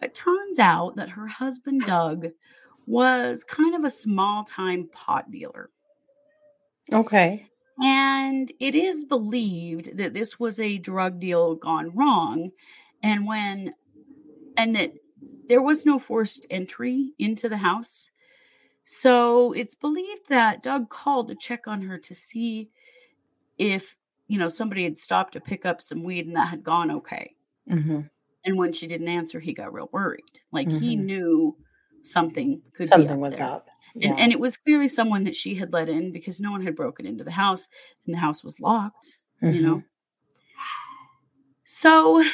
it 0.00 0.14
turns 0.14 0.60
out 0.60 0.94
that 0.94 1.08
her 1.10 1.26
husband, 1.26 1.82
Doug, 1.84 2.28
was 2.86 3.42
kind 3.42 3.74
of 3.74 3.82
a 3.82 3.90
small 3.90 4.44
time 4.44 4.88
pot 4.92 5.32
dealer. 5.32 5.68
Okay. 6.92 7.44
And 7.82 8.52
it 8.60 8.76
is 8.76 9.04
believed 9.04 9.96
that 9.98 10.14
this 10.14 10.38
was 10.38 10.60
a 10.60 10.78
drug 10.78 11.18
deal 11.18 11.56
gone 11.56 11.90
wrong. 11.92 12.50
And 13.02 13.26
when, 13.26 13.74
and 14.58 14.76
that 14.76 14.92
there 15.48 15.62
was 15.62 15.86
no 15.86 15.98
forced 15.98 16.46
entry 16.50 17.12
into 17.18 17.48
the 17.48 17.56
house. 17.56 18.10
So 18.84 19.52
it's 19.52 19.74
believed 19.74 20.28
that 20.28 20.62
Doug 20.62 20.90
called 20.90 21.28
to 21.28 21.34
check 21.34 21.66
on 21.66 21.80
her 21.82 21.96
to 21.98 22.14
see 22.14 22.70
if, 23.56 23.96
you 24.26 24.38
know, 24.38 24.48
somebody 24.48 24.84
had 24.84 24.98
stopped 24.98 25.32
to 25.34 25.40
pick 25.40 25.64
up 25.64 25.80
some 25.80 26.02
weed 26.02 26.26
and 26.26 26.36
that 26.36 26.48
had 26.48 26.62
gone 26.62 26.90
okay. 26.90 27.34
hmm 27.68 28.00
And 28.44 28.58
when 28.58 28.72
she 28.72 28.86
didn't 28.86 29.08
answer, 29.08 29.40
he 29.40 29.52
got 29.52 29.72
real 29.72 29.88
worried. 29.92 30.24
Like 30.52 30.70
he 30.72 30.96
Mhm. 30.96 31.04
knew 31.04 31.56
something 32.02 32.60
could 32.74 32.88
Something 32.88 33.08
be 33.08 33.14
up 33.14 33.20
was 33.20 33.34
there. 33.34 33.46
up. 33.46 33.68
And, 33.94 34.02
Yeah. 34.04 34.14
and 34.18 34.32
it 34.32 34.40
was 34.40 34.56
clearly 34.56 34.88
someone 34.88 35.24
that 35.24 35.34
she 35.36 35.54
had 35.54 35.72
let 35.72 35.88
in 35.88 36.12
because 36.12 36.40
no 36.40 36.50
one 36.50 36.62
had 36.62 36.76
broken 36.76 37.06
into 37.06 37.24
the 37.24 37.30
house 37.30 37.68
and 38.06 38.14
the 38.14 38.18
house 38.18 38.44
was 38.44 38.60
locked, 38.60 39.20
you 39.42 39.48
Mhm. 39.48 39.62
know? 39.62 39.82
So 41.64 42.24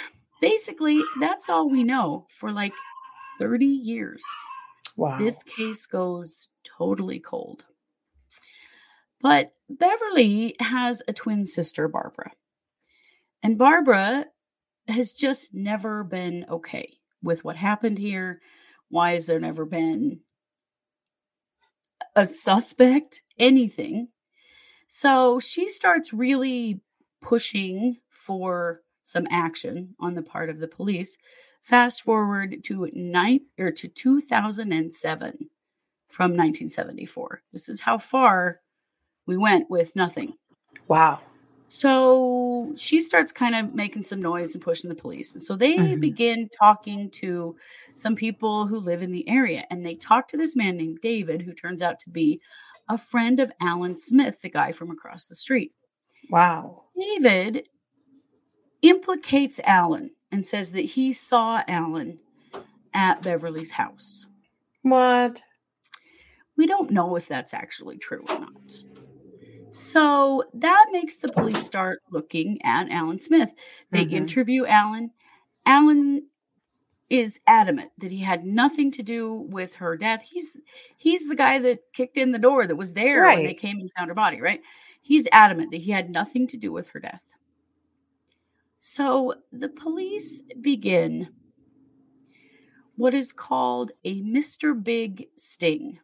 basically, 0.41 1.03
that's 1.21 1.49
all 1.49 1.69
we 1.69 1.85
know 1.85 2.26
for 2.31 2.53
like 2.53 2.73
30 3.38 3.67
years. 3.67 4.23
Wow. 4.97 5.19
This 5.19 5.43
case 5.43 5.87
goes 5.87 6.49
totally 6.79 7.21
cold. 7.21 7.64
But 9.21 9.53
Beverly 9.69 10.55
has 10.61 11.03
a 11.09 11.12
twin 11.12 11.47
sister, 11.47 11.88
Barbara. 11.88 12.33
And 13.43 13.59
Barbara 13.59 14.26
has 14.88 15.12
just 15.12 15.55
never 15.55 16.05
been 16.05 16.45
okay 16.50 16.99
with 17.23 17.45
what 17.45 17.57
happened 17.57 17.99
here. 17.99 18.41
Why 18.91 19.12
has 19.14 19.26
there 19.26 19.41
never 19.41 19.64
been 19.64 20.21
a 22.14 22.26
suspect? 22.26 23.23
Anything. 23.38 24.09
So 24.88 25.41
she 25.41 25.69
starts 25.69 26.12
really 26.12 26.81
pushing 27.21 27.97
for 28.11 28.84
some 29.04 29.26
action 29.30 29.94
on 30.00 30.14
the 30.14 30.23
part 30.23 30.50
of 30.50 30.58
the 30.58 30.68
police. 30.68 31.16
Fast 31.62 32.02
forward 32.02 32.62
to 32.64 32.90
night 32.92 33.42
or 33.58 33.70
to 33.70 33.88
2007 33.88 35.49
from 36.08 36.30
1974. 36.32 37.42
This 37.52 37.68
is 37.68 37.80
how 37.80 37.96
far 37.99 38.61
we 39.26 39.37
went 39.37 39.70
with 39.70 39.94
nothing. 39.96 40.34
wow. 40.88 41.20
So 41.66 42.75
she 42.76 43.00
starts 43.00 43.32
kind 43.32 43.54
of 43.54 43.75
making 43.75 44.02
some 44.02 44.20
noise 44.20 44.52
and 44.54 44.62
pushing 44.62 44.90
the 44.90 44.94
police. 44.94 45.32
And 45.32 45.42
so 45.42 45.56
they 45.56 45.78
Mhm. 45.78 46.00
begin 46.00 46.49
talking 46.50 47.08
to 47.12 47.56
some 47.94 48.14
people 48.14 48.66
who 48.66 48.78
live 48.78 49.00
in 49.00 49.12
the 49.12 49.26
area. 49.26 49.66
And 49.70 49.84
they 49.84 49.94
talk 49.94 50.28
to 50.28 50.37
this 50.37 50.54
man 50.54 50.76
named 50.76 51.00
David, 51.00 51.40
who 51.40 51.54
turns 51.54 51.80
out 51.80 51.99
to 52.00 52.11
be 52.11 52.42
a 52.90 52.99
friend 52.99 53.40
of 53.40 53.50
Alan 53.62 53.96
Smith, 53.96 54.42
the 54.42 54.50
guy 54.50 54.73
from 54.73 54.90
across 54.90 55.26
the 55.26 55.34
street. 55.34 55.73
Wow. 56.28 56.84
David 57.00 57.66
implicates 58.85 59.61
Alan 59.64 60.11
and 60.31 60.45
says 60.45 60.73
that 60.73 60.83
he 60.85 61.12
saw 61.12 61.62
Alan 61.69 62.21
at 62.95 63.23
Beverly's 63.23 63.73
house. 63.73 64.26
What? 64.83 65.43
We 66.57 66.67
don't 66.67 66.91
know 66.91 67.17
if 67.17 67.29
that's 67.29 67.55
actually 67.55 67.99
true 67.99 68.25
or 68.29 68.38
not. 68.41 68.85
So 69.71 70.45
that 70.55 70.87
makes 70.93 71.19
the 71.19 71.29
police 71.33 71.64
start 71.64 72.00
looking 72.11 72.61
at 72.64 72.91
Alan 72.91 73.19
Smith. 73.21 73.53
They 73.91 74.07
Mhm. 74.07 74.12
interview 74.12 74.67
Alan. 74.67 75.12
Alan 75.67 76.29
is 77.11 77.41
adamant 77.47 77.93
that 77.99 78.12
he 78.12 78.21
had 78.21 78.47
nothing 78.47 78.91
to 78.93 79.03
do 79.03 79.33
with 79.35 79.75
her 79.76 79.97
death. 79.97 80.23
He's 80.23 80.59
he's 80.99 81.29
the 81.29 81.37
guy 81.37 81.59
that 81.61 81.93
kicked 81.95 82.17
in 82.19 82.33
the 82.33 82.38
door 82.41 82.67
that 82.67 82.76
was 82.76 82.95
there 82.95 83.31
when 83.31 83.43
they 83.45 83.55
came 83.55 83.81
and 83.81 83.93
found 83.99 84.09
her 84.11 84.14
body, 84.14 84.41
right? 84.41 84.62
He's 85.03 85.29
adamant 85.33 85.73
that 85.73 85.83
he 85.83 85.93
had 85.93 86.11
nothing 86.11 86.47
to 86.49 86.59
do 86.59 86.73
with 86.73 86.88
her 86.88 87.00
death. 87.00 87.34
So 88.87 89.37
the 89.50 89.71
police 89.71 90.43
begin 90.61 91.31
what 92.97 93.14
is 93.14 93.33
called 93.33 93.93
a 94.05 94.21
Mr. 94.21 94.75
Big 94.81 95.29
sting. 95.38 96.00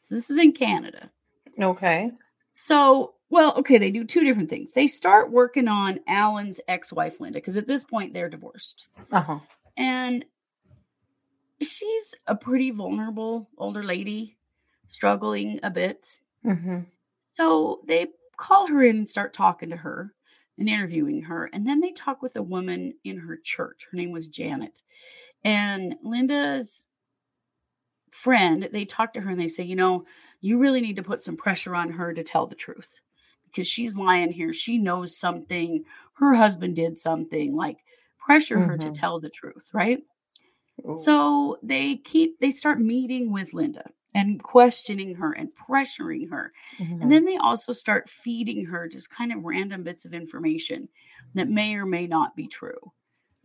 So 0.00 0.16
this 0.16 0.28
is 0.28 0.36
in 0.36 0.50
Canada. 0.50 1.12
Okay. 1.56 2.10
So, 2.52 3.14
well, 3.30 3.54
okay, 3.58 3.78
they 3.78 3.92
do 3.92 4.02
two 4.02 4.24
different 4.24 4.50
things. 4.50 4.72
They 4.72 4.88
start 4.88 5.30
working 5.30 5.68
on 5.68 6.00
Alan's 6.08 6.60
ex-wife 6.66 7.20
Linda 7.20 7.36
because 7.36 7.56
at 7.56 7.68
this 7.68 7.84
point 7.84 8.12
they're 8.12 8.28
divorced. 8.28 8.88
Uh 9.12 9.20
huh. 9.20 9.38
And 9.76 10.24
she's 11.62 12.16
a 12.26 12.34
pretty 12.34 12.72
vulnerable 12.72 13.48
older 13.56 13.84
lady, 13.84 14.36
struggling 14.86 15.60
a 15.62 15.70
bit. 15.70 16.18
hmm 16.42 16.80
So 17.20 17.82
they 17.86 18.08
call 18.36 18.66
her 18.66 18.82
in 18.82 18.96
and 18.96 19.08
start 19.08 19.32
talking 19.32 19.70
to 19.70 19.76
her 19.76 20.12
and 20.58 20.68
interviewing 20.68 21.22
her. 21.22 21.46
And 21.52 21.66
then 21.66 21.80
they 21.80 21.92
talk 21.92 22.22
with 22.22 22.36
a 22.36 22.42
woman 22.42 22.94
in 23.04 23.18
her 23.18 23.36
church. 23.42 23.86
Her 23.90 23.96
name 23.96 24.12
was 24.12 24.28
Janet. 24.28 24.82
And 25.44 25.96
Linda's 26.02 26.88
friend, 28.10 28.68
they 28.72 28.84
talk 28.84 29.12
to 29.14 29.20
her 29.20 29.30
and 29.30 29.40
they 29.40 29.48
say, 29.48 29.64
you 29.64 29.76
know, 29.76 30.06
you 30.40 30.58
really 30.58 30.80
need 30.80 30.96
to 30.96 31.02
put 31.02 31.22
some 31.22 31.36
pressure 31.36 31.74
on 31.74 31.90
her 31.90 32.12
to 32.14 32.22
tell 32.22 32.46
the 32.46 32.54
truth 32.54 33.00
because 33.46 33.66
she's 33.66 33.96
lying 33.96 34.30
here. 34.30 34.52
She 34.52 34.78
knows 34.78 35.16
something. 35.16 35.84
Her 36.14 36.34
husband 36.34 36.76
did 36.76 36.98
something. 36.98 37.54
Like, 37.56 37.78
pressure 38.18 38.60
her 38.60 38.76
to 38.78 38.88
Mhm. 38.88 38.94
tell 38.94 39.20
the 39.20 39.30
truth, 39.30 39.70
right? 39.72 40.02
So 40.90 41.58
they 41.62 41.96
keep, 41.96 42.38
they 42.40 42.50
start 42.50 42.80
meeting 42.80 43.32
with 43.32 43.52
Linda 43.54 43.90
and 44.14 44.42
questioning 44.42 45.16
her 45.16 45.32
and 45.32 45.48
pressuring 45.54 46.30
her. 46.30 46.52
Mhm. 46.78 47.02
And 47.02 47.12
then 47.12 47.24
they 47.24 47.36
also 47.36 47.72
start 47.72 48.08
feeding 48.08 48.64
her 48.66 48.88
just 48.88 49.10
kind 49.10 49.32
of 49.32 49.42
random 49.44 49.82
bits 49.82 50.04
of 50.04 50.14
information 50.14 50.88
that 51.34 51.48
may 51.48 51.74
or 51.74 51.84
may 51.84 52.06
not 52.06 52.36
be 52.36 52.46
true, 52.46 52.92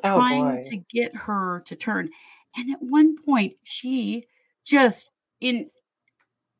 Oh, 0.03 0.15
trying 0.17 0.43
boy. 0.55 0.61
to 0.69 0.77
get 0.77 1.15
her 1.15 1.63
to 1.65 1.75
turn. 1.75 2.09
And 2.55 2.71
at 2.71 2.81
one 2.81 3.15
point, 3.23 3.53
she 3.63 4.27
just 4.65 5.11
in 5.41 5.69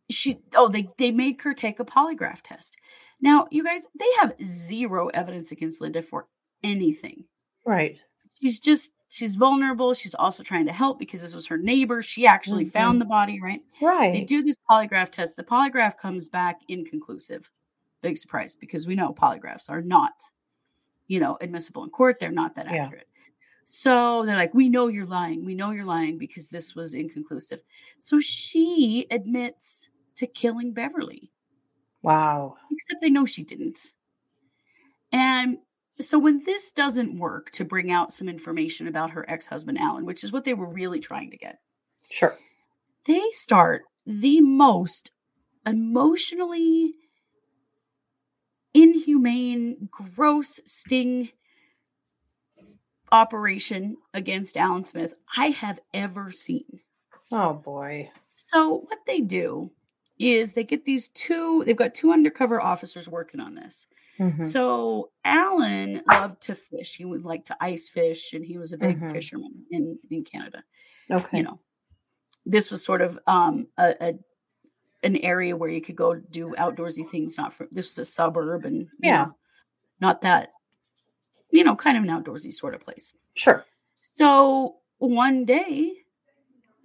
she 0.09 0.39
oh 0.55 0.67
they 0.69 0.89
they 0.97 1.11
make 1.11 1.41
her 1.43 1.53
take 1.53 1.79
a 1.79 1.85
polygraph 1.85 2.41
test. 2.43 2.75
Now, 3.21 3.47
you 3.51 3.63
guys, 3.63 3.85
they 3.99 4.07
have 4.21 4.33
zero 4.43 5.07
evidence 5.09 5.51
against 5.51 5.81
Linda 5.81 6.01
for 6.01 6.27
anything. 6.63 7.25
right. 7.65 7.99
She's 8.41 8.59
just 8.59 8.93
she's 9.09 9.35
vulnerable. 9.35 9.93
She's 9.93 10.15
also 10.15 10.43
trying 10.43 10.65
to 10.65 10.71
help 10.73 10.99
because 10.99 11.21
this 11.21 11.35
was 11.35 11.47
her 11.47 11.57
neighbor. 11.57 12.01
She 12.01 12.25
actually 12.27 12.65
Mhm. 12.65 12.71
found 12.73 13.01
the 13.01 13.05
body, 13.05 13.39
right? 13.41 13.63
Right. 13.81 14.13
They 14.13 14.23
do 14.23 14.43
this 14.43 14.57
polygraph 14.69 15.11
test. 15.11 15.35
The 15.35 15.43
polygraph 15.43 15.97
comes 15.97 16.27
back 16.29 16.61
inconclusive. 16.67 17.49
Big 18.01 18.17
surprise 18.17 18.55
because 18.55 18.87
we 18.87 18.95
know 18.95 19.13
polygraphs 19.13 19.69
are 19.69 19.81
not, 19.81 20.23
you 21.07 21.19
know, 21.19 21.37
admissible 21.41 21.83
in 21.83 21.89
court. 21.89 22.19
They're 22.19 22.31
not 22.31 22.55
that 22.55 22.67
Yeah. 22.71 22.85
accurate. 22.85 23.07
So 23.65 24.25
they're 24.25 24.37
like, 24.37 24.53
we 24.53 24.67
know 24.69 24.87
you're 24.87 25.05
lying. 25.05 25.45
We 25.45 25.53
know 25.55 25.71
you're 25.71 25.85
lying 25.85 26.17
because 26.17 26.49
this 26.49 26.75
was 26.75 26.93
inconclusive. 26.93 27.61
So 27.99 28.19
she 28.19 29.05
admits 29.11 29.89
to 30.15 30.25
killing 30.27 30.71
Beverly, 30.73 31.31
Wow. 32.01 32.57
except 32.71 33.01
they 33.01 33.09
know 33.11 33.25
she 33.25 33.43
didn't. 33.43 33.93
And 35.11 35.57
so 35.99 36.17
when 36.19 36.43
this 36.45 36.71
doesn't 36.71 37.17
work 37.17 37.51
to 37.51 37.65
bring 37.65 37.91
out 37.91 38.11
some 38.11 38.29
information 38.29 38.87
about 38.87 39.11
her 39.11 39.29
ex-husband 39.29 39.77
Alan, 39.77 40.05
which 40.05 40.23
is 40.23 40.31
what 40.31 40.43
they 40.43 40.53
were 40.53 40.71
really 40.71 40.99
trying 40.99 41.31
to 41.31 41.37
get, 41.37 41.59
Sure. 42.09 42.37
they 43.05 43.21
start 43.31 43.83
the 44.05 44.41
most 44.41 45.11
emotionally 45.65 46.93
inhumane, 48.73 49.89
gross 49.91 50.59
sting 50.65 51.29
operation 53.11 53.97
against 54.13 54.57
Alan 54.57 54.85
Smith 54.85 55.13
I 55.35 55.47
have 55.47 55.79
ever 55.93 56.31
seen. 56.31 56.79
Oh 57.31 57.53
boy. 57.53 58.09
So 58.27 58.85
what 58.87 58.99
they 59.05 59.19
do 59.21 59.71
is 60.17 60.53
they 60.53 60.63
get 60.63 60.85
these 60.85 61.09
two, 61.09 61.63
they've 61.65 61.75
got 61.75 61.93
two 61.95 62.11
undercover 62.11 62.61
officers 62.61 63.07
working 63.07 63.39
on 63.39 63.55
this. 63.55 63.87
Mhm. 64.19 64.43
So 64.45 65.11
Alan 65.23 66.01
loved 66.07 66.41
to 66.43 66.55
fish. 66.55 66.95
He 66.95 67.05
would 67.05 67.23
like 67.23 67.45
to 67.45 67.57
ice 67.61 67.87
fish, 67.89 68.33
and 68.33 68.43
he 68.45 68.57
was 68.57 68.73
a 68.73 68.77
big 68.77 68.99
Mhm. 68.99 69.11
fisherman 69.11 69.65
in 69.71 69.97
in 70.09 70.23
Canada. 70.23 70.63
Okay. 71.09 71.37
You 71.37 71.43
know, 71.43 71.59
this 72.45 72.69
was 72.71 72.83
sort 72.83 73.01
of 73.01 73.17
um 73.27 73.67
a, 73.77 73.95
a 74.01 74.19
an 75.03 75.15
area 75.17 75.55
where 75.55 75.69
you 75.69 75.81
could 75.81 75.95
go 75.95 76.15
do 76.15 76.53
outdoorsy 76.57 77.09
things. 77.09 77.37
Not 77.37 77.53
for 77.53 77.67
this 77.71 77.85
was 77.85 77.97
a 77.99 78.05
suburb, 78.05 78.65
and 78.65 78.89
Yeah. 78.99 79.25
know, 79.25 79.37
not 80.01 80.21
that 80.21 80.51
you 81.51 81.63
know, 81.63 81.75
kind 81.75 81.97
of 81.97 82.03
an 82.03 82.09
outdoorsy 82.09 82.53
sort 82.53 82.75
of 82.75 82.81
place. 82.81 83.11
Sure. 83.33 83.65
So 84.01 84.81
one 84.99 85.45
day, 85.45 86.03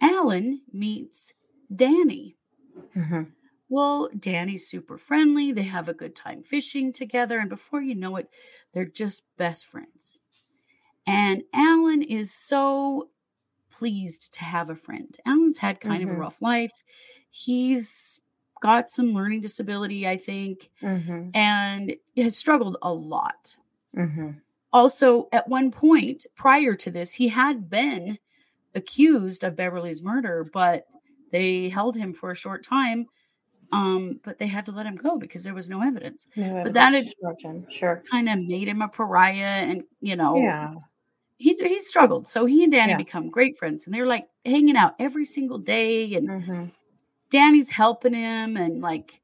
Alan 0.01 0.63
meets 0.73 1.33
Danny. 1.75 2.37
hmm 2.95 3.25
Well, 3.75 4.09
Danny's 4.17 4.69
super 4.69 4.99
friendly. 4.99 5.51
They 5.51 5.65
have 5.65 5.89
a 5.89 5.95
good 5.95 6.15
time 6.15 6.45
fishing 6.45 6.93
together. 6.93 7.41
And 7.41 7.49
before 7.49 7.83
you 7.83 7.97
know 7.97 8.15
it, 8.15 8.31
they're 8.73 8.85
just 8.85 9.25
best 9.37 9.67
friends. 9.67 10.21
And 11.07 11.43
Alan 11.53 12.03
is 12.03 12.33
so 12.33 13.11
pleased 13.71 14.35
to 14.35 14.45
have 14.45 14.71
a 14.71 14.77
friend. 14.77 15.17
Alan's 15.27 15.59
had 15.59 15.81
kind 15.81 16.05
of 16.05 16.11
Mhm. 16.11 16.15
a 16.15 16.19
rough 16.19 16.41
life. 16.41 16.85
He's 17.31 18.21
got 18.61 18.89
some 18.89 19.13
learning 19.13 19.41
disability, 19.41 20.07
I 20.07 20.19
think, 20.19 20.71
hmm 20.81 21.31
and 21.35 21.97
has 22.17 22.37
struggled 22.37 22.77
a 22.83 22.95
lot. 22.95 23.57
hmm 23.95 24.31
Also, 24.73 25.29
at 25.33 25.49
one 25.49 25.71
point 25.73 26.27
prior 26.37 26.77
to 26.77 26.91
this, 26.93 27.13
he 27.13 27.29
had 27.29 27.71
been 27.71 28.19
accused 28.75 29.45
of 29.45 29.57
Beverly's 29.57 30.03
murder, 30.03 30.45
but 30.53 30.87
they 31.33 31.69
held 31.71 31.97
him 31.97 32.13
for 32.13 32.31
a 32.31 32.37
short 32.37 32.63
time. 32.65 33.07
Um, 33.75 34.21
but 34.23 34.39
they 34.39 34.47
had 34.47 34.67
to 34.67 34.73
let 34.73 34.87
him 34.87 34.97
go 34.97 35.19
because 35.19 35.43
there 35.45 35.55
was 35.55 35.69
no 35.69 35.83
evidence. 35.83 36.27
But 36.37 36.75
that 36.75 36.93
had- 36.93 37.13
sure. 37.71 38.03
Kind 38.11 38.29
of 38.29 38.39
made 38.41 38.69
him 38.69 38.83
a 38.83 38.89
pariah, 38.89 39.65
and 39.71 39.83
you 40.01 40.17
know, 40.17 40.37
Yeah. 40.39 40.75
he 41.39 41.55
he 41.55 41.81
struggled. 41.81 42.29
So 42.29 42.47
he 42.47 42.63
and 42.65 42.73
Danny 42.73 42.93
Yeah. 42.93 42.97
become 42.99 43.31
great 43.31 43.59
friends, 43.59 43.87
and 43.87 43.95
they're 43.95 44.07
like 44.07 44.29
hanging 44.45 44.77
out 44.77 44.95
every 44.99 45.25
single 45.25 45.59
day. 45.59 46.15
And 46.15 46.29
hmm 46.45 46.65
Danny's 47.31 47.71
helping 47.71 48.15
him, 48.15 48.57
and 48.57 48.81
like 48.81 49.21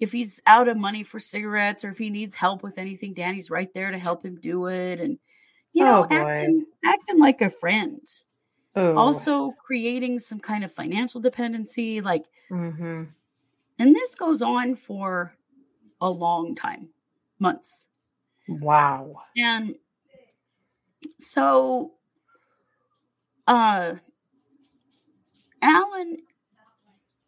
if 0.00 0.12
he's 0.12 0.40
out 0.46 0.68
of 0.68 0.76
money 0.76 1.02
for 1.02 1.18
cigarettes 1.20 1.84
or 1.84 1.90
if 1.90 1.98
he 1.98 2.10
needs 2.10 2.34
help 2.34 2.62
with 2.62 2.78
anything, 2.78 3.14
Danny's 3.14 3.50
right 3.50 3.72
there 3.74 3.90
to 3.90 3.98
help 3.98 4.24
him 4.24 4.36
do 4.40 4.66
it. 4.66 5.00
And 5.00 5.18
you 5.72 5.84
know, 5.84 6.04
Oh, 6.04 6.08
acting 6.10 6.66
acting 6.84 7.18
like 7.18 7.40
a 7.42 7.50
friend. 7.50 8.00
Also 8.96 9.52
creating 9.52 10.18
some 10.18 10.40
kind 10.40 10.64
of 10.64 10.72
financial 10.72 11.20
dependency, 11.20 12.00
like, 12.00 12.24
hmm 12.48 13.04
and 13.78 13.94
this 13.94 14.14
goes 14.14 14.42
on 14.42 14.74
for 14.74 15.34
a 16.00 16.10
long 16.10 16.54
time, 16.54 16.88
months. 17.38 17.86
Wow. 18.48 19.22
And 19.36 19.74
so 21.18 21.92
uh 23.46 23.94
Alan 25.60 26.18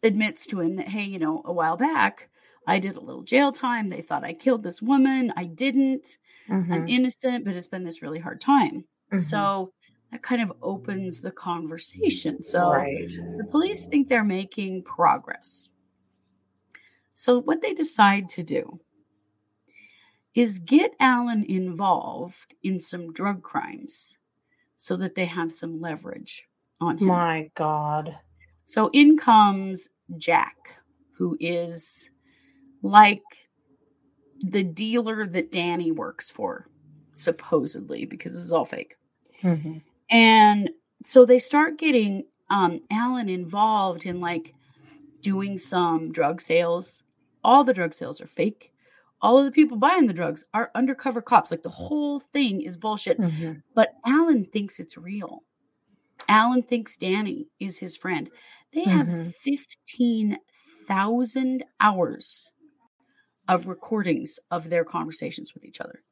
admits 0.03 0.45
to 0.47 0.61
him 0.61 0.75
that, 0.75 0.87
hey, 0.87 1.03
you 1.03 1.19
know, 1.19 1.41
a 1.45 1.51
while 1.51 1.77
back 1.77 2.29
I 2.67 2.79
did 2.79 2.97
a 2.97 2.99
little 2.99 3.23
jail 3.23 3.51
time. 3.51 3.89
They 3.89 4.01
thought 4.01 4.25
I 4.25 4.33
killed 4.33 4.61
this 4.61 4.81
woman. 4.81 5.31
I 5.37 5.45
didn't. 5.45 6.17
hmm 6.47 6.73
I'm 6.73 6.87
innocent, 6.87 7.45
but 7.45 7.55
it's 7.55 7.67
been 7.67 7.85
this 7.85 8.01
really 8.01 8.19
hard 8.19 8.41
time. 8.41 8.85
Mhm. 9.13 9.19
So 9.21 9.71
that 10.11 10.21
kind 10.21 10.41
of 10.41 10.51
opens 10.61 11.21
the 11.21 11.31
conversation. 11.31 12.41
So 12.41 12.71
right. 12.71 13.09
the 13.37 13.45
police 13.49 13.87
think 13.87 14.09
they're 14.09 14.23
making 14.23 14.83
progress. 14.83 15.69
So, 17.19 17.41
what 17.41 17.63
they 17.63 17.73
decide 17.73 18.29
to 18.29 18.43
do 18.43 18.79
is 20.35 20.59
get 20.59 20.93
Alan 20.99 21.43
involved 21.45 22.53
in 22.61 22.77
some 22.79 23.11
drug 23.11 23.41
crimes 23.41 24.19
so 24.75 24.95
that 24.97 25.15
they 25.15 25.25
have 25.25 25.51
some 25.51 25.81
leverage 25.81 26.47
on 26.79 26.99
him. 26.99 27.07
My 27.07 27.49
God. 27.55 28.15
So, 28.65 28.91
in 28.93 29.17
comes 29.17 29.89
Jack, 30.19 30.79
who 31.13 31.35
is 31.39 32.11
like 32.83 33.23
the 34.43 34.63
dealer 34.63 35.25
that 35.25 35.51
Danny 35.51 35.91
works 35.91 36.29
for, 36.29 36.67
supposedly, 37.15 38.05
because 38.05 38.33
this 38.33 38.43
is 38.43 38.53
all 38.53 38.65
fake. 38.65 38.95
hmm 39.41 39.79
And 40.11 40.69
so 41.03 41.25
they 41.25 41.39
start 41.39 41.79
getting 41.79 42.25
um, 42.51 42.81
Alan 42.91 43.27
involved 43.27 44.05
in 44.05 44.21
like 44.21 44.53
doing 45.21 45.57
some 45.57 46.11
drug 46.11 46.41
sales. 46.41 47.01
All 47.47 47.63
the 47.63 47.73
drug 47.73 47.93
sales 47.93 48.19
are 48.19 48.27
fake. 48.27 48.73
All 49.21 49.37
of 49.39 49.45
the 49.45 49.51
people 49.51 49.77
buying 49.77 50.05
the 50.05 50.13
drugs 50.13 50.43
are 50.53 50.69
undercover 50.75 51.21
cops. 51.21 51.49
Like 51.49 51.63
the 51.63 51.69
whole 51.69 52.19
thing 52.19 52.61
is 52.61 52.75
bullshit. 52.77 53.17
hmm 53.17 53.53
But 53.73 53.93
Alan 54.05 54.43
thinks 54.45 54.79
it's 54.79 54.97
real. 54.97 55.43
Alan 56.27 56.61
thinks 56.61 56.97
Danny 56.97 57.47
is 57.59 57.79
his 57.79 57.95
friend. 57.95 58.29
They 58.73 58.83
have 58.83 59.07
Mhm. 59.07 59.33
15,000 59.41 61.63
hours 61.79 62.51
of 63.47 63.67
recordings 63.67 64.39
of 64.51 64.69
their 64.69 64.83
conversations 64.83 65.53
with 65.53 65.63
each 65.63 65.79
other 65.79 66.03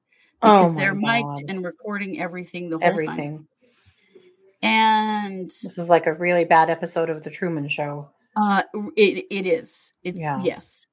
Oh 0.42 0.62
because 0.62 0.76
my 0.76 0.82
they're 0.82 0.96
mic'd 0.96 1.42
God. 1.42 1.50
and 1.50 1.66
recording 1.66 2.22
everything 2.22 2.70
the 2.70 2.78
whole 2.78 2.88
time. 3.18 3.48
And 4.62 5.48
This 5.48 5.78
is 5.78 5.90
like 5.90 6.08
a 6.08 6.14
really 6.14 6.46
bad 6.46 6.70
episode 6.70 7.10
of 7.10 7.24
The 7.24 7.30
Truman 7.30 7.68
Show. 7.68 8.10
uh 8.38 8.64
it 8.96 9.26
it 9.30 9.46
is. 9.46 9.94
It's 10.04 10.18
Yeah. 10.20 10.42
yes. 10.42 10.88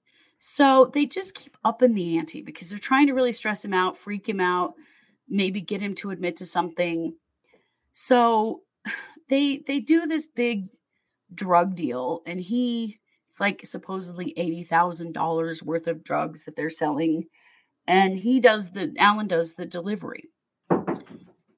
So 0.45 0.91
they 0.93 1.07
just 1.07 1.37
keep 1.37 1.57
upping 1.65 1.95
the 1.95 2.19
ante 2.19 2.43
because 2.43 2.69
they're 2.69 2.79
trying 2.79 3.07
to 3.07 3.15
really 3.15 3.31
stress 3.31 3.65
him 3.65 3.73
out, 3.73 3.97
freak 3.97 4.29
him 4.29 4.41
out, 4.41 4.75
maybe 5.29 5.61
get 5.61 5.81
him 5.81 5.95
to 5.95 6.11
admit 6.11 6.35
to 6.37 6.47
something. 6.47 7.15
So 7.93 8.63
they 9.29 9.59
they 9.65 9.79
do 9.79 10.05
this 10.09 10.27
big 10.27 10.67
drug 11.33 11.77
deal 11.77 12.23
and 12.27 12.41
he 12.41 12.99
it's 13.29 13.39
like 13.39 13.65
supposedly 13.65 14.35
$80,000 14.37 15.63
worth 15.63 15.87
of 15.87 16.03
drugs 16.03 16.45
that 16.45 16.57
they're 16.57 16.71
selling 16.71 17.29
and 17.87 18.19
he 18.19 18.41
does 18.41 18.73
the 18.73 18.93
Alan 18.99 19.29
does 19.29 19.55
the 19.55 19.65
delivery. 19.65 20.29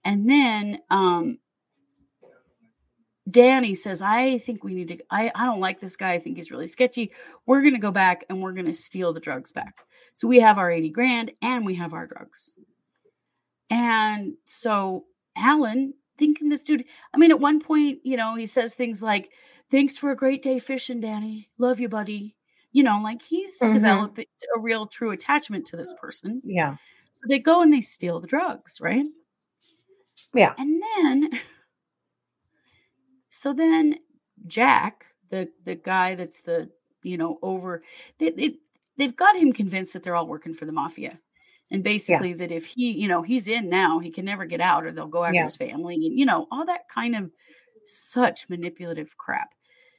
And 0.05 0.29
then 0.29 0.81
um 0.91 1.39
Danny 3.35 3.75
says, 3.75 4.01
I 4.01 4.39
think 4.39 4.63
we 4.63 4.75
need 4.75 4.89
to, 4.89 4.99
I, 5.11 5.31
I 5.35 5.45
don't 5.45 5.61
like 5.61 5.81
this 5.81 5.97
guy. 5.97 6.13
I 6.13 6.19
think 6.21 6.37
he's 6.37 6.53
really 6.53 6.69
sketchy. 6.69 7.11
We're 7.47 7.61
going 7.63 7.75
to 7.75 7.81
go 7.81 7.91
back 7.91 8.25
and 8.31 8.41
we're 8.41 8.53
going 8.53 8.67
to 8.67 8.73
steal 8.73 9.13
the 9.13 9.19
drugs 9.21 9.51
back. 9.53 9.81
So 10.15 10.29
we 10.29 10.39
have 10.39 10.57
our 10.57 10.71
80 10.71 10.91
grand 10.91 11.33
and 11.43 11.67
we 11.67 11.75
have 11.75 11.93
our 11.95 12.07
drugs. 12.07 12.55
And 13.71 14.35
so 14.45 15.05
Alan, 15.37 15.95
thinking 16.17 16.49
this 16.49 16.63
dude, 16.63 16.85
I 17.13 17.19
mean, 17.19 17.33
at 17.33 17.41
one 17.41 17.61
point, 17.61 17.99
you 18.05 18.17
know, 18.17 18.37
he 18.37 18.47
says 18.47 18.75
things 18.75 19.03
like, 19.03 19.31
Thanks 19.71 19.97
for 19.97 20.13
a 20.13 20.17
great 20.17 20.43
day 20.43 20.61
fishing, 20.61 21.01
Danny. 21.01 21.49
Love 21.59 21.81
you, 21.81 21.89
buddy. 21.89 22.37
You 22.71 22.85
know, 22.85 23.01
like 23.03 23.23
he's 23.23 23.59
Mhm. 23.61 23.73
developed 23.73 24.19
a 24.21 24.61
real 24.61 24.87
true 24.87 25.11
attachment 25.11 25.67
to 25.67 25.77
this 25.77 25.93
person. 26.01 26.41
Yeah. 26.45 26.77
So 27.15 27.23
they 27.29 27.41
go 27.41 27.63
and 27.63 27.73
they 27.73 27.81
steal 27.81 28.21
the 28.21 28.29
drugs, 28.29 28.81
right? 28.81 29.07
Yeah. 30.35 30.55
And 30.59 30.81
then, 30.81 31.31
so 33.35 33.53
then 33.53 33.97
Jack, 34.47 35.07
the 35.31 35.49
the 35.65 35.75
guy 35.75 36.15
that's 36.15 36.43
the 36.43 36.71
you 37.03 37.19
know 37.19 37.39
over, 37.43 37.83
they, 38.19 38.31
they 38.31 38.57
they've 38.97 39.17
got 39.17 39.37
him 39.37 39.53
convinced 39.53 39.93
that 39.93 40.03
they're 40.03 40.15
all 40.15 40.27
working 40.29 40.55
for 40.55 40.67
the 40.67 40.73
mafia, 40.73 41.19
and 41.71 41.83
basically 41.83 42.33
that 42.35 42.53
if 42.53 42.65
he 42.65 42.93
you 42.93 43.09
know 43.09 43.23
he's 43.23 43.49
in 43.49 43.69
now, 43.69 43.99
he 43.99 44.11
can 44.11 44.25
never 44.25 44.45
get 44.45 44.61
out, 44.61 44.85
or 44.85 44.93
they'll 44.93 45.07
go 45.09 45.25
after 45.25 45.35
Yeah. 45.35 45.45
his 45.45 45.57
family, 45.57 45.95
and 45.97 46.19
you 46.19 46.25
know 46.25 46.47
all 46.53 46.65
that 46.67 46.89
kind 46.89 47.17
of 47.17 47.31
such 47.85 48.49
manipulative 48.49 49.17
crap. 49.19 49.51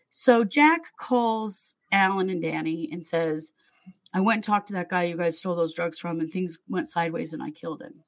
So 0.10 0.46
Jack 0.46 0.96
calls 0.98 1.76
Alan 1.92 2.30
and 2.30 2.42
Danny 2.42 2.88
and 2.92 3.06
says, 3.06 3.52
I 4.14 4.22
went 4.22 4.38
and 4.38 4.44
talked 4.46 4.68
to 4.68 4.74
that 4.76 4.90
guy 4.90 5.04
you 5.04 5.18
guys 5.18 5.38
stole 5.38 5.56
those 5.56 5.74
drugs 5.74 5.98
from, 5.98 6.22
and 6.22 6.32
things 6.32 6.58
went 6.70 6.88
sideways, 6.88 7.34
and 7.34 7.44
I 7.44 7.52
killed 7.52 7.82
him. 7.82 8.02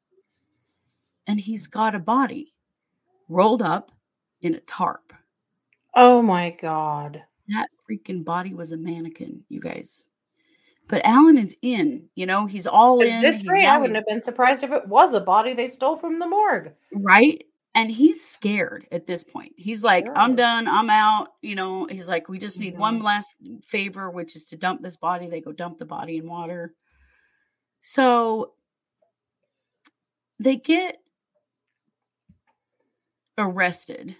And 1.27 1.37
he's 1.37 1.67
got 1.67 1.95
a 1.95 1.99
body 1.99 2.53
rolled 3.27 3.61
up 3.61 3.91
in 4.41 4.56
a 4.56 4.60
tarp. 4.62 5.13
Oh 5.93 6.21
my 6.21 6.52
God. 6.52 7.23
That 7.50 7.69
freaking 7.89 8.23
body 8.23 8.54
was 8.54 8.71
a 8.71 8.78
mannequin, 8.78 9.43
you 9.50 9.60
guys. 9.60 10.08
But 10.88 11.06
Alan 11.06 11.38
is 11.38 11.56
in, 11.62 12.08
you 12.15 12.26
know, 12.26 12.45
he's 12.45 12.67
all 12.67 13.02
in. 13.02 13.21
This 13.21 13.45
rate, 13.45 13.65
I 13.65 13.78
wouldn't 13.78 13.95
have 13.95 14.06
been 14.06 14.21
surprised 14.21 14.63
if 14.63 14.71
it 14.71 14.88
was 14.88 15.13
a 15.13 15.19
body 15.19 15.54
they 15.54 15.67
stole 15.67 15.97
from 15.97 16.19
the 16.19 16.28
morgue. 16.28 16.71
right? 16.91 17.43
And 17.76 17.91
he's 17.91 18.26
scared 18.28 18.88
at 18.91 19.06
this 19.06 19.23
point. 19.23 19.54
He's 19.56 19.84
like, 19.84 20.08
I'm 20.15 20.36
done. 20.36 20.67
I'm 20.67 20.89
out. 20.89 21.34
You 21.43 21.54
know, 21.54 21.86
he's 21.86 22.10
like, 22.10 22.28
we 22.28 22.39
just 22.39 22.60
need 22.60 22.76
one 22.76 23.00
Mhm. 23.00 23.04
last 23.04 23.36
favor, 23.63 24.10
which 24.10 24.36
is 24.36 24.45
to 24.45 24.58
dump 24.58 24.82
this 24.82 24.97
body. 24.97 25.28
They 25.28 25.41
go 25.41 25.52
dump 25.52 25.78
the 25.78 25.86
body 25.86 26.17
in 26.17 26.28
water. 26.28 26.73
So 27.82 28.54
they 30.39 30.56
get 30.56 30.97
arrested. 33.38 34.15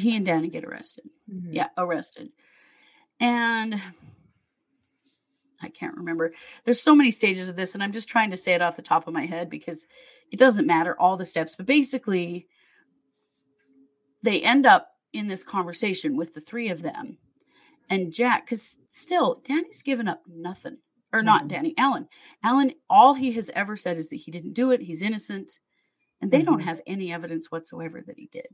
He 0.00 0.16
and 0.16 0.24
Danny 0.24 0.48
get 0.48 0.64
arrested. 0.64 1.08
Mhm. 1.30 1.52
Yeah, 1.54 1.68
arrested. 1.76 2.32
And 3.20 3.80
I 5.62 5.68
can't 5.68 5.96
remember. 5.96 6.32
There's 6.64 6.80
so 6.82 6.94
many 6.94 7.10
stages 7.10 7.48
of 7.48 7.56
this, 7.56 7.74
and 7.74 7.82
I'm 7.82 7.92
just 7.92 8.08
trying 8.08 8.30
to 8.30 8.36
say 8.36 8.54
it 8.54 8.62
off 8.62 8.76
the 8.76 8.82
top 8.82 9.06
of 9.06 9.12
my 9.14 9.26
head 9.26 9.50
because 9.50 9.86
it 10.30 10.38
doesn't 10.38 10.66
matter 10.66 10.98
all 10.98 11.16
the 11.16 11.26
steps. 11.26 11.54
But 11.56 11.66
basically, 11.66 12.48
they 14.22 14.40
end 14.40 14.64
up 14.64 14.88
in 15.12 15.26
this 15.28 15.44
conversation 15.44 16.16
with 16.16 16.32
the 16.34 16.40
three 16.40 16.68
of 16.68 16.82
them 16.82 17.18
and 17.90 18.12
Jack, 18.12 18.46
because 18.46 18.78
still, 18.88 19.42
Danny's 19.46 19.82
given 19.82 20.08
up 20.08 20.22
nothing. 20.26 20.78
Or 21.12 21.24
not 21.24 21.44
Mhm. 21.44 21.48
Danny, 21.48 21.74
Alan. 21.76 22.08
Alan, 22.44 22.72
all 22.88 23.14
he 23.14 23.32
has 23.32 23.50
ever 23.50 23.76
said 23.76 23.98
is 23.98 24.08
that 24.10 24.16
he 24.16 24.30
didn't 24.30 24.52
do 24.52 24.70
it. 24.70 24.80
He's 24.80 25.02
innocent. 25.02 25.58
And 26.20 26.30
they 26.30 26.42
don't 26.42 26.60
Mhm. 26.60 26.64
have 26.66 26.80
any 26.86 27.12
evidence 27.12 27.50
whatsoever 27.50 28.00
that 28.02 28.16
he 28.16 28.26
did. 28.28 28.46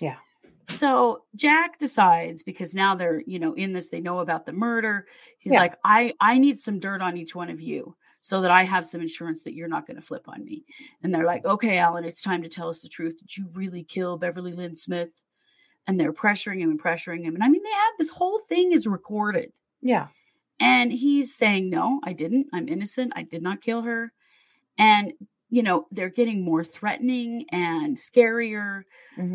Yeah. 0.00 0.18
So 0.64 1.24
Jack 1.34 1.78
decides 1.78 2.42
because 2.42 2.74
now 2.74 2.94
they're, 2.94 3.22
you 3.26 3.38
know, 3.38 3.54
in 3.54 3.72
this, 3.72 3.88
they 3.88 4.00
know 4.00 4.20
about 4.20 4.46
the 4.46 4.52
murder. 4.52 5.06
He's 5.38 5.52
Yeah. 5.52 5.60
like, 5.60 5.76
I, 5.84 6.14
I 6.20 6.38
need 6.38 6.58
some 6.58 6.78
dirt 6.78 7.02
on 7.02 7.16
each 7.16 7.34
one 7.34 7.50
of 7.50 7.60
you 7.60 7.96
so 8.20 8.40
that 8.40 8.50
I 8.52 8.62
have 8.62 8.86
some 8.86 9.00
insurance 9.00 9.42
that 9.42 9.54
you're 9.54 9.68
not 9.68 9.86
going 9.86 9.96
to 9.96 10.06
flip 10.06 10.28
on 10.28 10.44
me. 10.44 10.64
And 11.02 11.12
they're 11.12 11.24
like, 11.26 11.44
okay, 11.44 11.78
Alan, 11.78 12.04
it's 12.04 12.22
time 12.22 12.42
to 12.42 12.48
tell 12.48 12.68
us 12.68 12.80
the 12.80 12.88
truth. 12.88 13.18
Did 13.18 13.36
you 13.36 13.48
really 13.54 13.82
kill 13.82 14.16
Beverly 14.16 14.52
Lynn 14.52 14.76
Smith? 14.76 15.10
And 15.88 15.98
they're 15.98 16.12
pressuring 16.12 16.60
him 16.60 16.70
and 16.70 16.80
pressuring 16.80 17.24
him. 17.24 17.34
And 17.34 17.42
I 17.42 17.48
mean, 17.48 17.62
they 17.64 17.70
have 17.70 17.94
this 17.98 18.10
whole 18.10 18.38
thing 18.48 18.70
is 18.70 18.86
recorded. 18.86 19.52
Yeah. 19.80 20.06
And 20.60 20.92
he's 20.92 21.34
saying, 21.34 21.70
No, 21.70 22.00
I 22.04 22.12
didn't. 22.12 22.46
I'm 22.52 22.68
innocent. 22.68 23.12
I 23.16 23.22
did 23.24 23.42
not 23.42 23.60
kill 23.60 23.82
her. 23.82 24.12
And, 24.78 25.12
you 25.52 25.62
know, 25.62 25.86
they're 25.92 26.08
getting 26.08 26.42
more 26.42 26.64
threatening 26.64 27.44
and 27.50 27.96
scarier. 27.96 28.84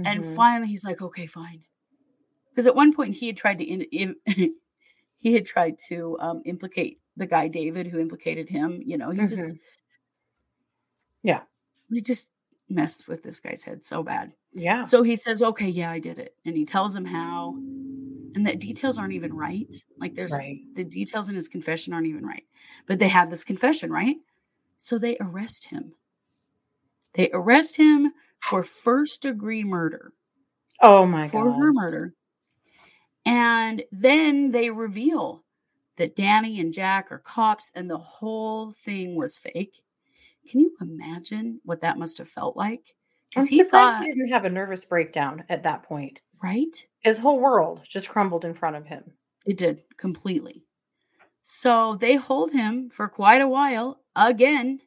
And 0.04 0.24
Mhm. 0.24 0.36
finally, 0.36 0.68
he's 0.68 0.84
like, 0.84 1.00
Okay, 1.02 1.28
fine. 1.28 1.64
Because 2.50 2.66
at 2.66 2.76
one 2.76 2.92
point, 2.92 3.14
he 3.16 3.28
had 3.28 3.38
tried 3.38 3.60
to, 3.60 3.64
in, 3.64 3.84
in, 3.92 4.16
he 5.20 5.34
had 5.34 5.46
tried 5.46 5.78
to 5.90 6.18
um, 6.20 6.42
implicate 6.46 7.00
the 7.16 7.28
guy, 7.28 7.48
David, 7.48 7.86
who 7.86 8.00
implicated 8.00 8.50
him. 8.50 8.82
You 8.84 8.98
know, 8.98 9.12
he 9.12 9.20
just, 9.20 9.54
Mhm. 9.54 9.60
Yeah. 11.24 11.42
he 11.92 12.02
just 12.02 12.32
messed 12.68 13.08
with 13.08 13.22
this 13.24 13.40
guy's 13.40 13.64
head 13.64 13.86
so 13.86 14.02
bad. 14.04 14.34
yeah. 14.54 14.82
So 14.82 15.04
he 15.04 15.16
says, 15.16 15.42
"Okay, 15.42 15.70
yeah, 15.70 15.92
I 15.92 16.00
did 16.00 16.18
it," 16.20 16.36
and 16.46 16.58
he 16.58 16.66
tells 16.66 16.96
him 16.96 17.06
how, 17.06 17.54
and 18.36 18.46
the 18.46 18.56
details 18.56 18.98
aren't 18.98 19.14
even 19.14 19.34
right. 19.34 19.74
Like 20.00 20.16
there's 20.16 20.34
Right. 20.34 20.62
the 20.76 20.84
details 20.84 21.30
in 21.30 21.36
his 21.36 21.48
confession 21.48 21.94
aren't 21.94 22.08
even 22.08 22.26
right, 22.26 22.44
but 22.88 22.98
they 23.00 23.08
have 23.08 23.30
this 23.30 23.44
confession, 23.44 23.92
right? 23.92 24.18
So 24.78 24.98
they 24.98 25.18
arrest 25.20 25.66
him. 25.66 25.94
They 27.18 27.32
arrest 27.34 27.76
him 27.76 28.14
for 28.40 28.64
first 28.64 29.24
degree 29.24 29.64
murder 29.64 30.14
Oh 30.82 31.06
my 31.08 31.28
for 31.28 31.44
god. 31.44 31.56
For 31.56 31.64
her 31.64 31.74
murder, 31.74 32.14
and 33.26 33.84
then 33.92 34.52
they 34.52 34.70
reveal 34.70 35.44
that 35.98 36.16
Danny 36.16 36.60
and 36.60 36.72
Jack 36.72 37.12
are 37.12 37.18
cops, 37.18 37.72
and 37.76 37.90
the 37.90 37.98
whole 37.98 38.72
thing 38.72 39.16
was 39.16 39.36
fake. 39.36 39.82
Can 40.48 40.60
you 40.60 40.72
imagine 40.80 41.60
what 41.66 41.82
that 41.82 41.98
must 41.98 42.20
have 42.20 42.30
felt 42.30 42.56
like? 42.56 42.96
I'm 43.36 43.48
he 43.48 43.64
surprised 43.64 43.96
thought, 43.96 44.04
he 44.04 44.14
didn't 44.14 44.30
have 44.30 44.46
a 44.46 44.50
nervous 44.50 44.86
breakdown 44.86 45.44
at 45.50 45.64
that 45.64 45.84
point. 45.84 46.22
right? 46.42 46.86
His 47.00 47.18
whole 47.18 47.40
world 47.40 47.82
just 47.84 48.10
crumbled 48.10 48.46
in 48.46 48.54
front 48.54 48.76
of 48.76 48.86
him. 48.86 49.12
It 49.48 49.58
did 49.58 49.82
completely. 49.98 50.64
So 51.42 51.96
they 51.96 52.16
hold 52.16 52.52
him 52.52 52.90
for 52.92 53.08
quite 53.10 53.42
a 53.42 53.48
while 53.48 54.02
again, 54.16 54.80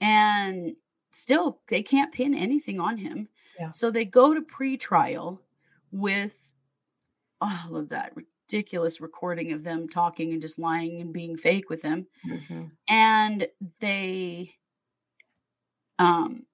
and 0.00 0.74
still 1.10 1.60
they 1.68 1.82
can't 1.82 2.12
pin 2.12 2.34
anything 2.34 2.80
on 2.80 2.96
him. 2.96 3.28
Yeah. 3.58 3.70
So 3.70 3.90
they 3.90 4.04
go 4.04 4.34
to 4.34 4.40
pre-trial 4.42 5.42
with 5.90 6.36
all 7.40 7.76
of 7.76 7.88
that 7.90 8.12
ridiculous 8.16 9.00
recording 9.00 9.52
of 9.52 9.62
them 9.64 9.88
talking 9.88 10.32
and 10.32 10.40
just 10.42 10.58
lying 10.58 11.00
and 11.00 11.12
being 11.12 11.36
fake 11.36 11.68
with 11.70 11.82
him, 11.82 12.06
Mhm. 12.26 12.70
and 12.88 13.48
they 13.80 14.54
um 15.98 16.44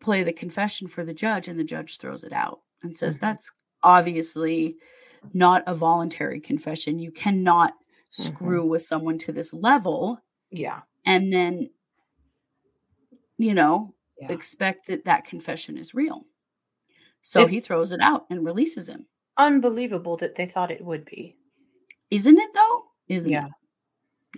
play 0.00 0.22
the 0.22 0.32
confession 0.32 0.86
for 0.88 1.04
the 1.04 1.14
judge, 1.14 1.48
and 1.48 1.58
the 1.58 1.64
judge 1.64 1.98
throws 1.98 2.22
it 2.24 2.32
out 2.32 2.60
and 2.82 2.96
says 2.96 3.16
Mhm. 3.16 3.20
that's 3.20 3.50
obviously 3.82 4.76
not 5.32 5.62
a 5.66 5.74
voluntary 5.74 6.40
confession. 6.40 6.98
You 6.98 7.10
cannot 7.10 7.74
screw 8.10 8.64
with 8.64 8.82
someone 8.82 9.18
to 9.18 9.32
this 9.32 9.52
level 9.52 10.20
Yeah. 10.50 10.82
and 11.04 11.32
then, 11.32 11.70
you 13.38 13.54
know, 13.54 13.94
Yeah. 14.20 14.32
expect 14.32 14.86
that 14.86 15.04
that 15.04 15.24
confession 15.24 15.76
is 15.76 15.94
real. 15.94 16.26
So 17.20 17.46
he 17.46 17.60
throws 17.60 17.92
it 17.92 18.00
out 18.00 18.26
and 18.30 18.44
releases 18.44 18.88
him. 18.88 19.06
Unbelievable 19.36 20.16
that 20.18 20.34
they 20.36 20.46
thought 20.46 20.70
it 20.70 20.84
would 20.84 21.04
be. 21.04 21.36
Isn't 22.10 22.38
it 22.38 22.50
though? 22.54 22.84
Isn't 23.08 23.32
Yeah. 23.32 23.46
it? 23.46 23.52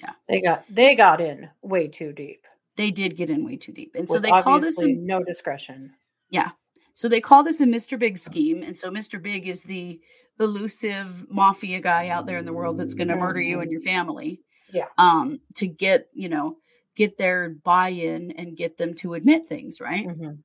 Yeah. 0.01 0.13
They 0.29 0.41
got 0.41 0.65
they 0.71 0.95
got 0.95 1.21
in 1.21 1.51
way 1.63 1.89
too 1.89 2.13
deep. 2.13 2.47
They 2.77 2.91
did 2.91 3.17
get 3.17 3.31
in 3.31 3.45
way 3.45 3.57
too 3.57 3.73
deep. 3.73 3.95
And 3.95 4.09
so 4.09 4.19
they 4.19 4.31
call 4.31 4.61
this 4.61 4.81
a, 4.81 4.87
no 4.87 5.23
discretion. 5.23 5.93
Yeah. 6.31 6.51
So 6.95 7.09
they 7.09 7.21
call 7.21 7.43
this 7.43 7.61
a 7.61 7.65
Mr. 7.65 7.99
Big 7.99 8.19
scheme. 8.19 8.63
And 8.63 8.77
so 8.79 8.91
Mr. 8.91 9.21
Big 9.21 9.49
is 9.49 9.65
the 9.65 10.01
elusive 10.41 11.29
mafia 11.29 11.81
guy 11.81 12.09
out 12.09 12.27
there 12.27 12.39
in 12.39 12.45
the 12.45 12.53
world 12.53 12.79
that's 12.79 12.95
going 12.95 13.09
to 13.09 13.17
murder 13.17 13.41
you 13.41 13.61
and 13.61 13.71
your 13.71 13.81
family. 13.81 14.41
Yeah. 14.73 14.87
Um, 14.97 15.41
to 15.57 15.67
get, 15.67 16.09
you 16.13 16.29
know, 16.29 16.57
get 16.99 17.17
their 17.17 17.51
buy-in 17.51 18.33
and 18.33 18.57
get 18.57 18.77
them 18.77 18.93
to 18.93 19.15
admit 19.15 19.49
things, 19.49 19.81
right? 19.81 20.05
Mhm. 20.09 20.43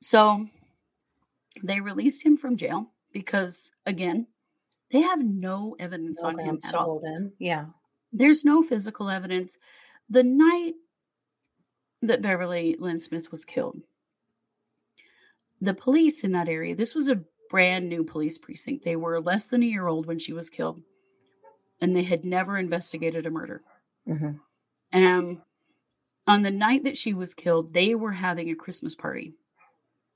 So 0.00 0.48
they 1.62 1.82
released 1.82 2.24
him 2.24 2.38
from 2.38 2.56
jail 2.56 2.90
because, 3.12 3.70
again, 3.84 4.26
they 4.90 5.02
have 5.02 5.22
no 5.22 5.76
evidence 5.78 6.22
No 6.22 6.28
on 6.30 6.38
him 6.38 6.58
at 6.64 6.74
all. 6.74 7.04
in. 7.04 7.34
Yeah. 7.38 7.66
There's 8.10 8.42
no 8.42 8.62
physical 8.62 9.10
evidence. 9.10 9.58
The 10.08 10.22
night 10.22 10.76
that 12.00 12.22
Beverly 12.22 12.76
Lynn 12.78 12.98
Smith 12.98 13.30
was 13.30 13.44
killed, 13.44 13.82
the 15.60 15.74
police 15.74 16.24
in 16.24 16.32
that 16.32 16.48
area, 16.48 16.74
this 16.74 16.94
was 16.94 17.08
a 17.10 17.22
brand 17.50 17.86
new 17.90 18.02
police 18.02 18.38
precinct. 18.38 18.82
They 18.82 18.96
were 18.96 19.20
less 19.20 19.48
than 19.48 19.62
a 19.62 19.66
year 19.66 19.86
old 19.86 20.06
when 20.06 20.18
she 20.18 20.32
was 20.32 20.48
killed, 20.48 20.82
and 21.82 21.94
they 21.94 22.02
had 22.04 22.24
never 22.24 22.56
investigated 22.56 23.26
a 23.26 23.30
murder. 23.30 23.62
Mhm. 24.10 24.40
Um, 24.92 25.42
on 26.26 26.42
the 26.42 26.50
night 26.50 26.84
that 26.84 26.96
she 26.96 27.14
was 27.14 27.32
killed, 27.34 27.72
they 27.72 27.94
were 27.94 28.12
having 28.12 28.50
a 28.50 28.54
Christmas 28.56 28.94
party, 28.94 29.34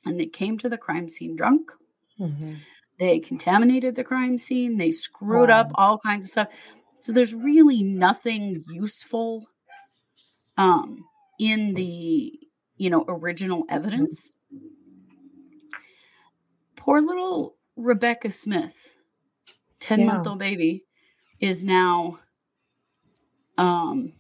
and 0.04 0.18
they 0.18 0.26
came 0.26 0.59
to 0.59 0.68
the 0.68 0.78
crime 0.78 1.09
scene 1.09 1.37
drunk. 1.37 1.70
Mhm. 2.18 2.61
They 2.98 3.20
contaminated 3.20 3.94
the 3.94 4.04
crime 4.04 4.38
scene. 4.38 4.76
They 4.76 4.90
screwed 4.92 5.50
Wow. 5.50 5.61
up 5.61 5.70
all 5.74 5.98
kinds 5.98 6.26
of 6.26 6.30
stuff. 6.30 6.48
So 7.00 7.12
there's 7.12 7.35
really 7.35 7.83
nothing 7.83 8.62
useful 8.68 9.46
um, 10.57 11.04
in 11.38 11.74
the 11.74 12.38
you 12.76 12.90
know 12.90 13.04
original 13.09 13.64
evidence. 13.68 14.33
Poor 16.76 17.00
little 17.00 17.57
Rebecca 17.76 18.30
Smith, 18.30 18.76
ten 19.80 20.07
month 20.07 20.26
old 20.26 20.38
baby, 20.38 20.85
is 21.40 21.64
now 21.64 22.20
um 23.58 24.12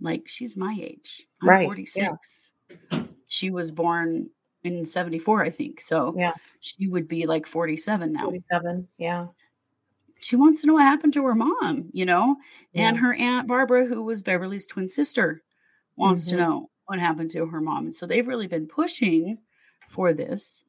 like 0.00 0.28
she's 0.28 0.56
my 0.56 0.76
age. 0.80 1.26
I'm 1.42 1.48
Right, 1.48 1.62
yeah. 1.62 1.66
46. 1.66 2.52
She 3.26 3.50
was 3.50 3.70
born 3.70 4.30
in 4.64 4.84
74, 4.84 5.42
I 5.42 5.50
think. 5.50 5.80
So 5.80 6.14
Yeah. 6.16 6.32
she 6.60 6.86
would 6.88 7.08
be 7.08 7.26
like 7.26 7.46
47 7.46 8.12
now. 8.12 8.24
47. 8.24 8.88
Yeah. 8.96 9.26
She 10.20 10.36
wants 10.36 10.60
to 10.60 10.66
know 10.66 10.74
what 10.74 10.82
happened 10.82 11.12
to 11.14 11.24
her 11.24 11.34
mom, 11.34 11.90
you 11.92 12.04
know? 12.06 12.36
And 12.74 12.96
her 12.96 13.14
aunt 13.14 13.46
Barbara, 13.46 13.86
who 13.86 14.02
was 14.02 14.22
Beverly's 14.22 14.66
twin 14.66 14.88
sister, 14.88 15.42
wants 15.96 16.26
to 16.28 16.34
Mhm. 16.34 16.38
know 16.38 16.70
what 16.86 16.98
happened 16.98 17.30
to 17.32 17.46
her 17.46 17.60
mom. 17.60 17.84
And 17.86 17.94
so 17.94 18.06
they've 18.06 18.26
really 18.26 18.46
been 18.46 18.66
pushing 18.66 19.38
for 19.88 20.12
this. 20.12 20.64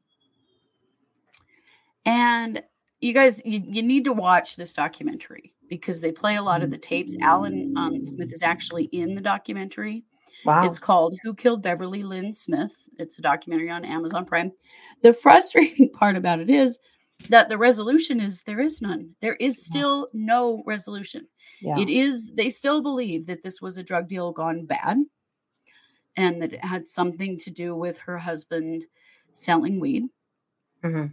And 2.06 2.64
you 3.00 3.14
guys, 3.14 3.42
you, 3.46 3.62
you 3.64 3.82
need 3.82 4.06
to 4.06 4.14
watch 4.14 4.56
this 4.56 4.74
documentary 4.74 5.54
because 5.70 6.02
they 6.02 6.12
play 6.12 6.36
a 6.36 6.42
lot 6.42 6.62
of 6.64 6.72
the 6.72 6.78
tapes. 6.78 7.16
Alan 7.22 7.74
um, 7.78 8.06
Smith 8.06 8.32
is 8.34 8.44
actually 8.44 8.86
in 8.86 9.16
the 9.16 9.22
documentary. 9.22 10.04
Wow. 10.46 10.64
It's 10.66 10.80
called 10.80 11.16
Who 11.24 11.34
Killed 11.34 11.62
Beverly 11.62 12.04
Lynn 12.04 12.32
Smith. 12.34 12.74
It's 12.98 13.20
a 13.20 13.22
documentary 13.22 13.70
on 13.70 13.84
Amazon 13.86 14.26
Prime. 14.26 14.52
The 15.04 15.14
frustrating 15.14 15.90
part 15.94 16.16
about 16.16 16.40
it 16.40 16.50
is 16.50 16.80
that 17.28 17.50
the 17.50 17.58
resolution 17.58 18.20
is 18.22 18.42
there 18.44 18.62
is 18.62 18.82
none. 18.82 19.14
There 19.22 19.36
is 19.36 19.66
still 19.66 20.08
no 20.14 20.64
resolution. 20.66 21.28
yeah. 21.62 21.78
It 21.78 21.90
is, 21.90 22.32
they 22.34 22.50
still 22.50 22.82
believe 22.82 23.28
that 23.28 23.44
this 23.44 23.62
was 23.62 23.78
a 23.78 23.84
drug 23.84 24.08
deal 24.08 24.32
gone 24.32 24.66
bad 24.66 24.98
and 26.16 26.42
that 26.42 26.54
it 26.54 26.64
had 26.64 26.86
something 26.88 27.38
to 27.40 27.52
do 27.52 27.76
with 27.76 27.98
her 27.98 28.18
husband 28.18 28.86
selling 29.34 29.80
weed. 29.80 30.06
Mhm. 30.84 31.12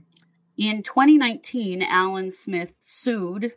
In 0.57 0.83
2019, 0.83 1.83
Alan 1.83 2.31
Smith 2.31 2.73
sued 2.81 3.53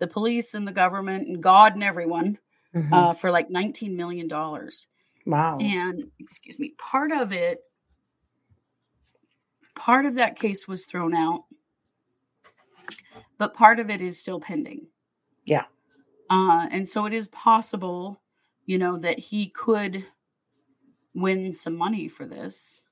the 0.00 0.08
police 0.08 0.54
and 0.54 0.66
the 0.66 0.72
government 0.72 1.28
and 1.28 1.42
God 1.42 1.74
and 1.74 1.84
everyone 1.84 2.38
Mhm. 2.74 2.92
uh, 2.92 3.12
for 3.12 3.30
like 3.30 3.48
$19 3.48 3.94
million. 3.94 4.28
wow. 5.26 5.58
And 5.60 6.10
excuse 6.18 6.58
me, 6.58 6.74
part 6.78 7.12
of 7.12 7.32
it, 7.32 7.60
part 9.76 10.06
of 10.06 10.14
that 10.16 10.36
case 10.38 10.66
was 10.68 10.84
thrown 10.86 11.14
out, 11.14 11.44
but 13.38 13.54
part 13.54 13.78
of 13.80 13.90
it 13.90 14.00
is 14.00 14.18
still 14.18 14.40
pending. 14.40 14.86
Yeah. 15.44 15.64
Uh, 16.28 16.68
and 16.70 16.86
so 16.86 17.06
it 17.06 17.12
is 17.12 17.28
possible, 17.28 18.20
you 18.66 18.78
know, 18.78 18.98
that 18.98 19.18
he 19.18 19.48
could 19.48 20.06
win 21.14 21.50
some 21.50 21.76
money 21.76 22.08
for 22.08 22.24
this. 22.26 22.86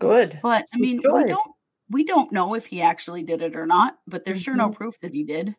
Good. 0.00 0.40
But 0.42 0.66
I 0.74 0.78
mean, 0.78 0.96
we 0.96 1.24
don't 1.24 1.54
we 1.88 2.04
don't 2.04 2.30
know 2.32 2.54
if 2.54 2.66
he 2.66 2.80
actually 2.82 3.22
did 3.24 3.42
it 3.42 3.56
or 3.56 3.66
not, 3.66 3.98
but 4.06 4.24
there's 4.24 4.40
sure 4.42 4.54
no 4.54 4.68
Mhm. 4.70 4.74
proof 4.74 4.98
that 5.00 5.12
he 5.12 5.24
did. 5.24 5.56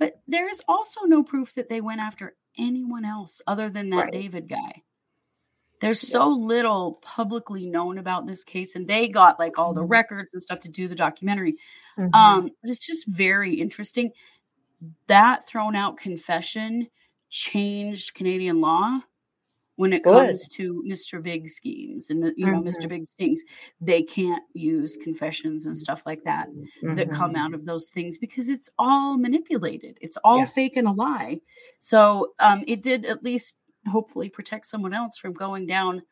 But 0.00 0.22
there 0.26 0.48
is 0.48 0.62
also 0.66 1.02
no 1.02 1.22
proof 1.22 1.54
that 1.54 1.68
they 1.68 1.82
went 1.82 2.00
after 2.00 2.34
anyone 2.58 3.04
else 3.04 3.42
other 3.46 3.68
than 3.68 3.90
that 3.90 4.06
Right. 4.06 4.10
David 4.10 4.48
guy. 4.48 4.82
There's 5.80 6.00
Yeah. 6.02 6.08
so 6.10 6.28
little 6.28 6.94
publicly 7.02 7.66
known 7.66 7.98
about 7.98 8.26
this 8.26 8.44
case, 8.44 8.76
and 8.76 8.88
they 8.88 9.08
got 9.08 9.38
like 9.38 9.58
all 9.58 9.74
the 9.74 9.82
Mhm. 9.82 9.88
records 9.88 10.32
and 10.32 10.42
stuff 10.42 10.60
to 10.60 10.68
do 10.68 10.88
the 10.88 10.94
documentary. 10.96 11.56
Mhm. 11.96 12.10
Um, 12.14 12.50
but 12.62 12.70
it's 12.70 12.86
just 12.86 13.06
very 13.08 13.54
interesting. 13.54 14.12
That 15.08 15.46
thrown 15.48 15.76
out 15.76 15.98
confession 15.98 16.88
changed 17.30 18.14
Canadian 18.14 18.60
law 18.60 19.00
when 19.76 19.92
it 19.92 20.02
Good. 20.02 20.12
comes 20.28 20.48
to 20.48 20.82
Mr. 20.86 21.22
Big 21.22 21.48
schemes 21.48 22.10
and 22.10 22.32
you 22.36 22.46
know 22.46 22.60
Mr. 22.60 22.84
Mhm. 22.84 22.88
Big 22.90 23.06
stings. 23.06 23.42
They 23.80 24.02
can't 24.02 24.42
use 24.52 24.96
confessions 24.96 25.66
and 25.66 25.76
stuff 25.76 26.02
like 26.06 26.22
that 26.24 26.48
that 26.96 27.10
come 27.10 27.34
Mhm. 27.34 27.38
out 27.38 27.54
of 27.54 27.64
those 27.64 27.88
things 27.88 28.18
because 28.18 28.48
it's 28.48 28.68
all 28.78 29.16
manipulated. 29.16 29.96
It's 30.00 30.16
all 30.18 30.38
Yeah. 30.40 30.44
fake 30.46 30.76
and 30.76 30.88
a 30.88 30.92
lie. 30.92 31.40
So 31.80 32.34
um, 32.40 32.64
it 32.66 32.82
did 32.82 33.06
at 33.06 33.22
least 33.24 33.56
hopefully 33.86 34.28
protect 34.28 34.66
someone 34.66 34.92
else 34.92 35.16
from 35.18 35.32
going 35.32 35.66
down 35.66 36.02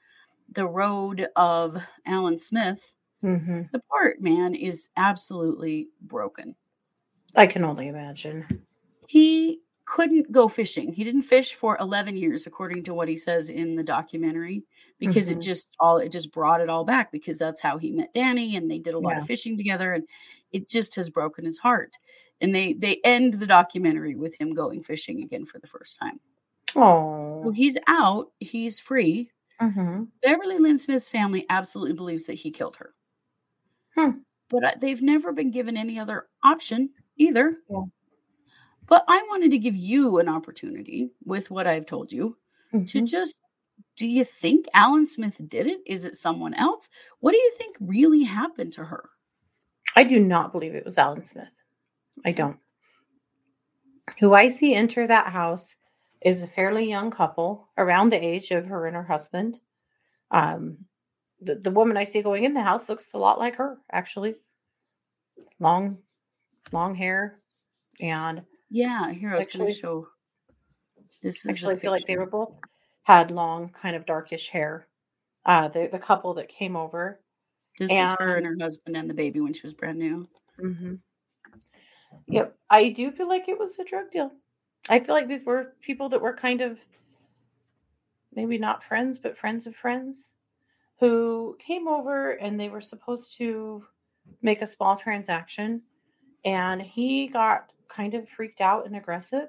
the 0.53 0.66
road 0.66 1.29
of 1.37 1.77
Alan 2.07 2.38
Smith. 2.38 2.94
Mhm. 3.23 3.71
The 3.73 3.81
part 3.90 4.23
man 4.23 4.55
is 4.55 4.88
absolutely 4.97 5.90
broken. 6.01 6.55
I 7.35 7.47
can 7.47 7.64
only 7.64 7.88
imagine. 7.88 8.64
He 9.09 9.61
couldn't 9.90 10.31
go 10.31 10.48
fishing. 10.48 10.92
He 10.92 11.03
didn't 11.03 11.22
fish 11.22 11.55
for 11.55 11.79
11 11.81 12.14
years, 12.16 12.46
according 12.46 12.85
to 12.85 12.92
what 12.94 13.09
he 13.09 13.16
says 13.16 13.48
in 13.48 13.74
the 13.74 13.83
documentary, 13.83 14.62
because 14.98 15.31
it 15.31 15.38
Mhm. 15.38 15.42
just 15.42 15.74
all 15.81 15.96
it 15.96 16.12
just 16.12 16.31
brought 16.31 16.61
it 16.61 16.68
all 16.68 16.85
back 16.85 17.11
because 17.11 17.38
that's 17.38 17.61
how 17.62 17.79
he 17.79 17.90
met 17.92 18.12
Danny 18.12 18.57
and 18.57 18.70
they 18.70 18.79
did 18.79 18.92
a 18.94 18.98
lot 18.98 19.12
Yeah. 19.12 19.18
of 19.22 19.27
fishing 19.27 19.57
together 19.57 19.94
and 19.94 20.05
it 20.53 20.68
just 20.68 20.94
has 20.96 21.09
broken 21.09 21.44
his 21.46 21.57
heart. 21.59 21.92
And 22.42 22.55
they 22.55 22.74
they 22.74 23.01
end 23.03 23.35
the 23.35 23.46
documentary 23.46 24.14
with 24.14 24.35
him 24.38 24.53
going 24.55 24.83
fishing 24.83 25.22
again 25.22 25.46
for 25.46 25.59
the 25.59 25.66
first 25.66 25.98
time. 25.98 26.20
Oh, 26.77 27.27
So 27.44 27.51
he's 27.51 27.79
out, 27.88 28.31
he's 28.40 28.79
free. 28.79 29.31
hmm 29.59 30.05
Beverly 30.22 30.59
Lynn 30.59 30.77
Smith's 30.79 31.09
family 31.09 31.46
absolutely 31.48 31.94
believes 31.94 32.27
that 32.27 32.35
he 32.35 32.51
killed 32.51 32.77
her. 32.77 32.94
Hmm. 33.96 34.18
But 34.51 34.64
uh, 34.64 34.72
they've 34.79 35.03
never 35.03 35.33
been 35.33 35.51
given 35.51 35.77
any 35.77 35.98
other 35.98 36.29
option 36.44 36.90
either. 37.16 37.57
Yeah. 37.70 37.85
But 38.88 39.05
I 39.07 39.22
wanted 39.29 39.51
to 39.53 39.59
give 39.59 39.77
you 39.77 40.18
an 40.18 40.29
opportunity 40.29 41.11
with 41.24 41.51
what 41.51 41.66
I've 41.66 41.87
told 41.87 42.11
you 42.11 42.37
to 42.72 42.79
Mhm. 43.03 43.07
just 43.07 43.40
do 43.96 44.09
you 44.09 44.24
think 44.24 44.66
Alan 44.74 45.07
Smith 45.07 45.40
did 45.48 45.66
it? 45.66 45.81
Is 45.87 46.05
it 46.05 46.16
someone 46.16 46.55
else? 46.55 46.88
What 47.20 47.33
do 47.33 47.38
you 47.38 47.51
think 47.59 47.77
really 47.81 48.24
happened 48.24 48.72
to 48.74 48.85
her? 48.85 49.11
I 49.96 50.05
do 50.05 50.18
not 50.20 50.53
believe 50.53 50.74
it 50.74 50.85
was 50.85 50.98
Alan 50.98 51.24
Smith. 51.27 51.48
I 52.24 52.33
don't. 52.33 52.59
Who 54.20 54.35
I 54.35 54.48
see 54.48 54.74
enter 54.74 55.07
that 55.07 55.29
house 55.33 55.74
is 56.22 56.42
a 56.42 56.48
fairly 56.48 56.88
young 56.88 57.11
couple 57.11 57.68
around 57.79 58.11
the 58.11 58.24
age 58.24 58.51
of 58.51 58.66
her 58.66 58.87
and 58.87 58.96
her 58.96 59.05
husband. 59.05 59.61
Um, 60.31 60.79
the, 61.40 61.57
the 61.57 61.70
woman 61.70 61.96
I 61.96 62.05
see 62.05 62.22
going 62.22 62.44
in 62.44 62.55
the 62.55 62.62
house 62.62 62.88
looks 62.88 63.12
a 63.14 63.18
lot 63.18 63.38
like 63.38 63.57
her, 63.57 63.79
actually. 63.92 64.35
Long, 65.61 65.98
long 66.72 66.94
hair. 66.94 67.40
And 68.01 68.42
Yeah, 68.71 69.13
here 69.13 69.31
I 69.33 69.37
was 69.37 69.47
going 69.49 69.67
to 69.67 69.73
show. 69.81 70.09
This 71.23 71.45
is 71.45 71.47
actually, 71.47 71.75
I 71.75 71.79
feel 71.79 71.91
like 71.91 72.07
they 72.07 72.17
were 72.17 72.27
both 72.27 72.53
had 73.05 73.31
long, 73.31 73.71
kind 73.71 73.97
of 73.97 74.07
darkish 74.07 74.51
hair. 74.51 74.87
Uh, 75.47 75.69
the, 75.69 75.89
the 75.91 75.99
couple 75.99 76.35
that 76.35 76.49
came 76.49 76.77
over. 76.77 77.21
This 77.79 77.91
is 77.91 77.97
her 78.19 78.37
and- 78.37 78.47
and 78.47 78.61
her 78.61 78.65
husband 78.65 78.97
and 78.97 79.09
the 79.09 79.15
baby 79.15 79.41
when 79.41 79.53
she 79.53 79.67
was 79.67 79.75
brand 79.75 79.99
new. 79.99 80.29
hmm 80.59 80.95
Yep. 82.27 82.57
I 82.69 82.89
do 82.91 83.11
feel 83.11 83.29
like 83.29 83.49
it 83.49 83.59
was 83.59 83.79
a 83.79 83.85
drug 83.85 84.11
deal. 84.11 84.31
I 84.89 85.01
feel 85.01 85.15
like 85.15 85.29
these 85.29 85.45
were 85.45 85.75
people 85.81 86.09
that 86.11 86.21
were 86.21 86.35
kind 86.35 86.61
of 86.61 86.79
maybe 88.35 88.59
not 88.59 88.85
friends, 88.85 89.19
but 89.19 89.37
friends 89.39 89.67
of 89.67 89.75
friends 89.77 90.29
who 91.01 91.57
came 91.59 91.89
over 91.89 92.33
and 92.33 92.59
they 92.59 92.69
were 92.69 92.81
supposed 92.81 93.37
to 93.39 93.85
make 94.43 94.61
a 94.63 94.67
small 94.67 94.97
transaction. 94.97 95.83
And 96.45 96.83
he 96.83 97.29
got 97.29 97.71
kind 97.88 98.14
of 98.14 98.29
freaked 98.29 98.61
out 98.61 98.87
and 98.87 98.96
aggressive 98.96 99.48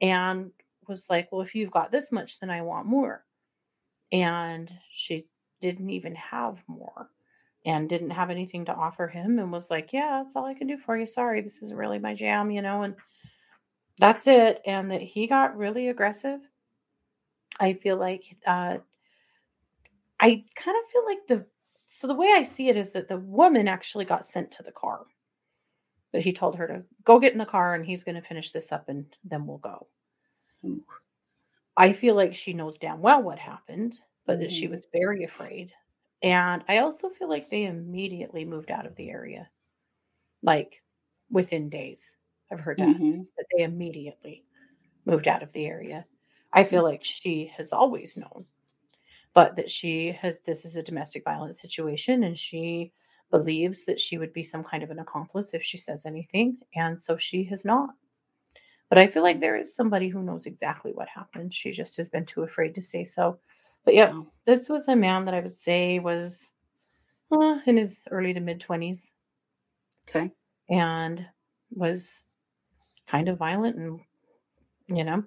and 0.00 0.50
was 0.88 1.08
like, 1.08 1.30
Well, 1.30 1.42
if 1.42 1.54
you've 1.54 1.70
got 1.70 1.90
this 1.92 2.12
much, 2.12 2.40
then 2.40 2.50
I 2.50 2.62
want 2.62 2.86
more. 2.86 3.24
And 4.12 4.70
she 4.90 5.26
didn't 5.60 5.90
even 5.90 6.14
have 6.14 6.58
more 6.66 7.08
and 7.66 7.88
didn't 7.88 8.10
have 8.10 8.30
anything 8.30 8.64
to 8.66 8.74
offer 8.74 9.08
him 9.08 9.38
and 9.38 9.50
was 9.50 9.70
like, 9.70 9.92
Yeah, 9.92 10.22
that's 10.22 10.36
all 10.36 10.44
I 10.46 10.54
can 10.54 10.66
do 10.66 10.76
for 10.76 10.96
you. 10.96 11.06
Sorry, 11.06 11.40
this 11.40 11.58
isn't 11.62 11.76
really 11.76 11.98
my 11.98 12.14
jam, 12.14 12.50
you 12.50 12.62
know, 12.62 12.82
and 12.82 12.94
that's 13.98 14.26
it. 14.26 14.60
And 14.66 14.90
that 14.90 15.02
he 15.02 15.26
got 15.26 15.56
really 15.56 15.88
aggressive. 15.88 16.40
I 17.60 17.74
feel 17.74 17.96
like 17.96 18.36
uh 18.46 18.78
I 20.20 20.44
kind 20.54 20.76
of 20.76 20.90
feel 20.90 21.04
like 21.06 21.26
the 21.26 21.46
so 21.86 22.06
the 22.06 22.14
way 22.14 22.32
I 22.34 22.42
see 22.42 22.68
it 22.68 22.76
is 22.76 22.92
that 22.92 23.08
the 23.08 23.18
woman 23.18 23.68
actually 23.68 24.04
got 24.04 24.26
sent 24.26 24.50
to 24.52 24.62
the 24.62 24.72
car. 24.72 25.02
But 26.14 26.22
he 26.22 26.32
told 26.32 26.56
her 26.56 26.66
to 26.68 26.84
go 27.04 27.20
get 27.20 27.32
in 27.34 27.38
the 27.38 27.44
car 27.44 27.74
and 27.74 27.84
he's 27.84 28.04
going 28.04 28.14
to 28.14 28.22
finish 28.22 28.52
this 28.52 28.72
up 28.72 28.88
and 28.88 29.14
then 29.22 29.46
we'll 29.46 29.58
go. 29.58 29.88
Ooh. 30.64 30.84
I 31.76 31.92
feel 31.92 32.14
like 32.14 32.34
she 32.34 32.52
knows 32.52 32.78
damn 32.78 33.00
well 33.00 33.22
what 33.22 33.38
happened, 33.38 34.00
but 34.26 34.40
that 34.40 34.52
she 34.52 34.66
Mhm. 34.66 34.68
was 34.68 34.86
very 34.92 35.24
afraid. 35.24 35.72
And 36.22 36.64
I 36.68 36.78
also 36.78 37.10
feel 37.10 37.28
like 37.28 37.48
they 37.48 37.64
immediately 37.64 38.44
moved 38.44 38.70
out 38.70 38.86
of 38.86 38.96
the 38.96 39.10
area, 39.10 39.50
like 40.42 40.82
within 41.30 41.70
days. 41.70 42.16
I've 42.52 42.60
heard 42.60 42.80
that, 42.80 42.96
Mhm. 42.98 43.26
that 43.38 43.46
they 43.56 43.64
immediately 43.64 44.44
moved 45.06 45.28
out 45.28 45.42
of 45.42 45.52
the 45.52 45.66
area. 45.66 46.06
I 46.52 46.64
feel 46.64 46.82
like 46.84 47.04
she 47.04 47.46
has 47.56 47.72
always 47.72 48.16
known, 48.16 48.46
but 49.34 49.56
that 49.56 49.70
she 49.70 50.12
has, 50.12 50.40
this 50.40 50.64
is 50.64 50.76
a 50.76 50.82
domestic 50.82 51.24
violence 51.24 51.60
situation 51.60 52.24
and 52.24 52.38
she 52.38 52.92
believes 53.30 53.84
that 53.84 54.00
she 54.00 54.18
would 54.18 54.32
be 54.32 54.42
some 54.42 54.64
kind 54.64 54.82
of 54.82 54.90
an 54.90 54.98
accomplice 55.00 55.54
if 55.54 55.62
she 55.62 55.76
says 55.76 56.06
anything. 56.06 56.58
And 56.74 57.00
so 57.00 57.16
she 57.16 57.44
has 57.44 57.64
not. 57.64 57.90
But 58.88 58.98
I 58.98 59.06
feel 59.06 59.22
like 59.22 59.40
there 59.40 59.56
is 59.56 59.74
somebody 59.74 60.08
who 60.08 60.22
knows 60.22 60.46
exactly 60.46 60.92
what 60.92 61.08
happened. 61.08 61.52
She 61.54 61.72
just 61.72 61.96
has 61.96 62.08
been 62.08 62.26
too 62.26 62.42
afraid 62.42 62.74
to 62.74 62.82
say 62.82 63.02
so. 63.04 63.38
But 63.84 63.94
yeah, 63.94 64.12
this 64.46 64.68
was 64.68 64.88
a 64.88 64.96
man 64.96 65.24
that 65.24 65.34
I 65.34 65.40
would 65.40 65.54
say 65.54 65.98
was 65.98 66.38
uh, 67.32 67.58
in 67.66 67.76
his 67.76 68.04
early 68.10 68.32
to 68.34 68.40
mid 68.40 68.60
20s 68.60 69.10
Okay. 70.08 70.30
and 70.68 71.26
was 71.70 72.22
kind 73.06 73.28
of 73.28 73.38
violent 73.38 73.76
and 73.76 74.00
you 74.86 75.04
know 75.04 75.24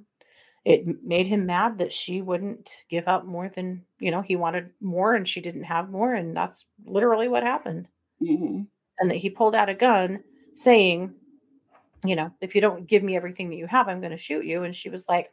it 0.68 1.02
made 1.04 1.28
him 1.28 1.46
mad 1.46 1.78
that 1.78 1.94
she 1.94 2.22
wouldn't 2.22 2.84
give 2.90 3.08
up 3.08 3.24
more 3.26 3.48
than 3.48 3.86
you 4.00 4.12
know 4.12 4.22
he 4.22 4.36
wanted 4.36 4.70
more 4.82 5.16
and 5.16 5.28
she 5.28 5.40
didn't 5.42 5.64
have 5.64 5.90
more 5.90 6.14
and 6.14 6.36
that's 6.36 6.66
literally 6.86 7.28
what 7.28 7.44
happened. 7.44 7.88
Hmm 8.20 8.64
and 9.00 9.12
that 9.12 9.18
he 9.18 9.30
pulled 9.30 9.56
out 9.56 9.70
a 9.70 9.74
gun 9.74 10.24
saying 10.54 11.14
you 12.04 12.16
know 12.16 12.32
if 12.42 12.56
you 12.56 12.62
don't 12.62 12.88
give 12.88 13.04
me 13.04 13.16
everything 13.16 13.50
that 13.50 13.56
you 13.56 13.68
have 13.68 13.88
i'm 13.88 14.00
going 14.00 14.12
to 14.12 14.18
shoot 14.18 14.46
you 14.46 14.64
and 14.64 14.76
she 14.76 14.90
was 14.90 15.04
like 15.08 15.32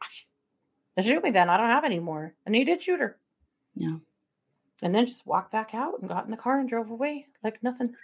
then 0.95 1.05
shoot 1.05 1.23
me 1.23 1.31
then 1.31 1.49
i 1.49 1.57
don't 1.57 1.69
have 1.69 1.83
any 1.83 1.99
more. 1.99 2.33
And 2.45 2.55
he 2.55 2.63
did 2.63 2.81
shoot 2.81 2.99
her 2.99 3.17
Yeah. 3.75 3.97
and 4.81 4.93
then 4.93 5.05
just 5.05 5.25
walked 5.25 5.51
back 5.51 5.73
out 5.73 5.99
and 5.99 6.09
got 6.09 6.25
in 6.25 6.31
the 6.31 6.37
car 6.37 6.59
and 6.59 6.69
drove 6.69 6.91
away 6.91 7.25
like 7.43 7.61
nothing. 7.63 7.95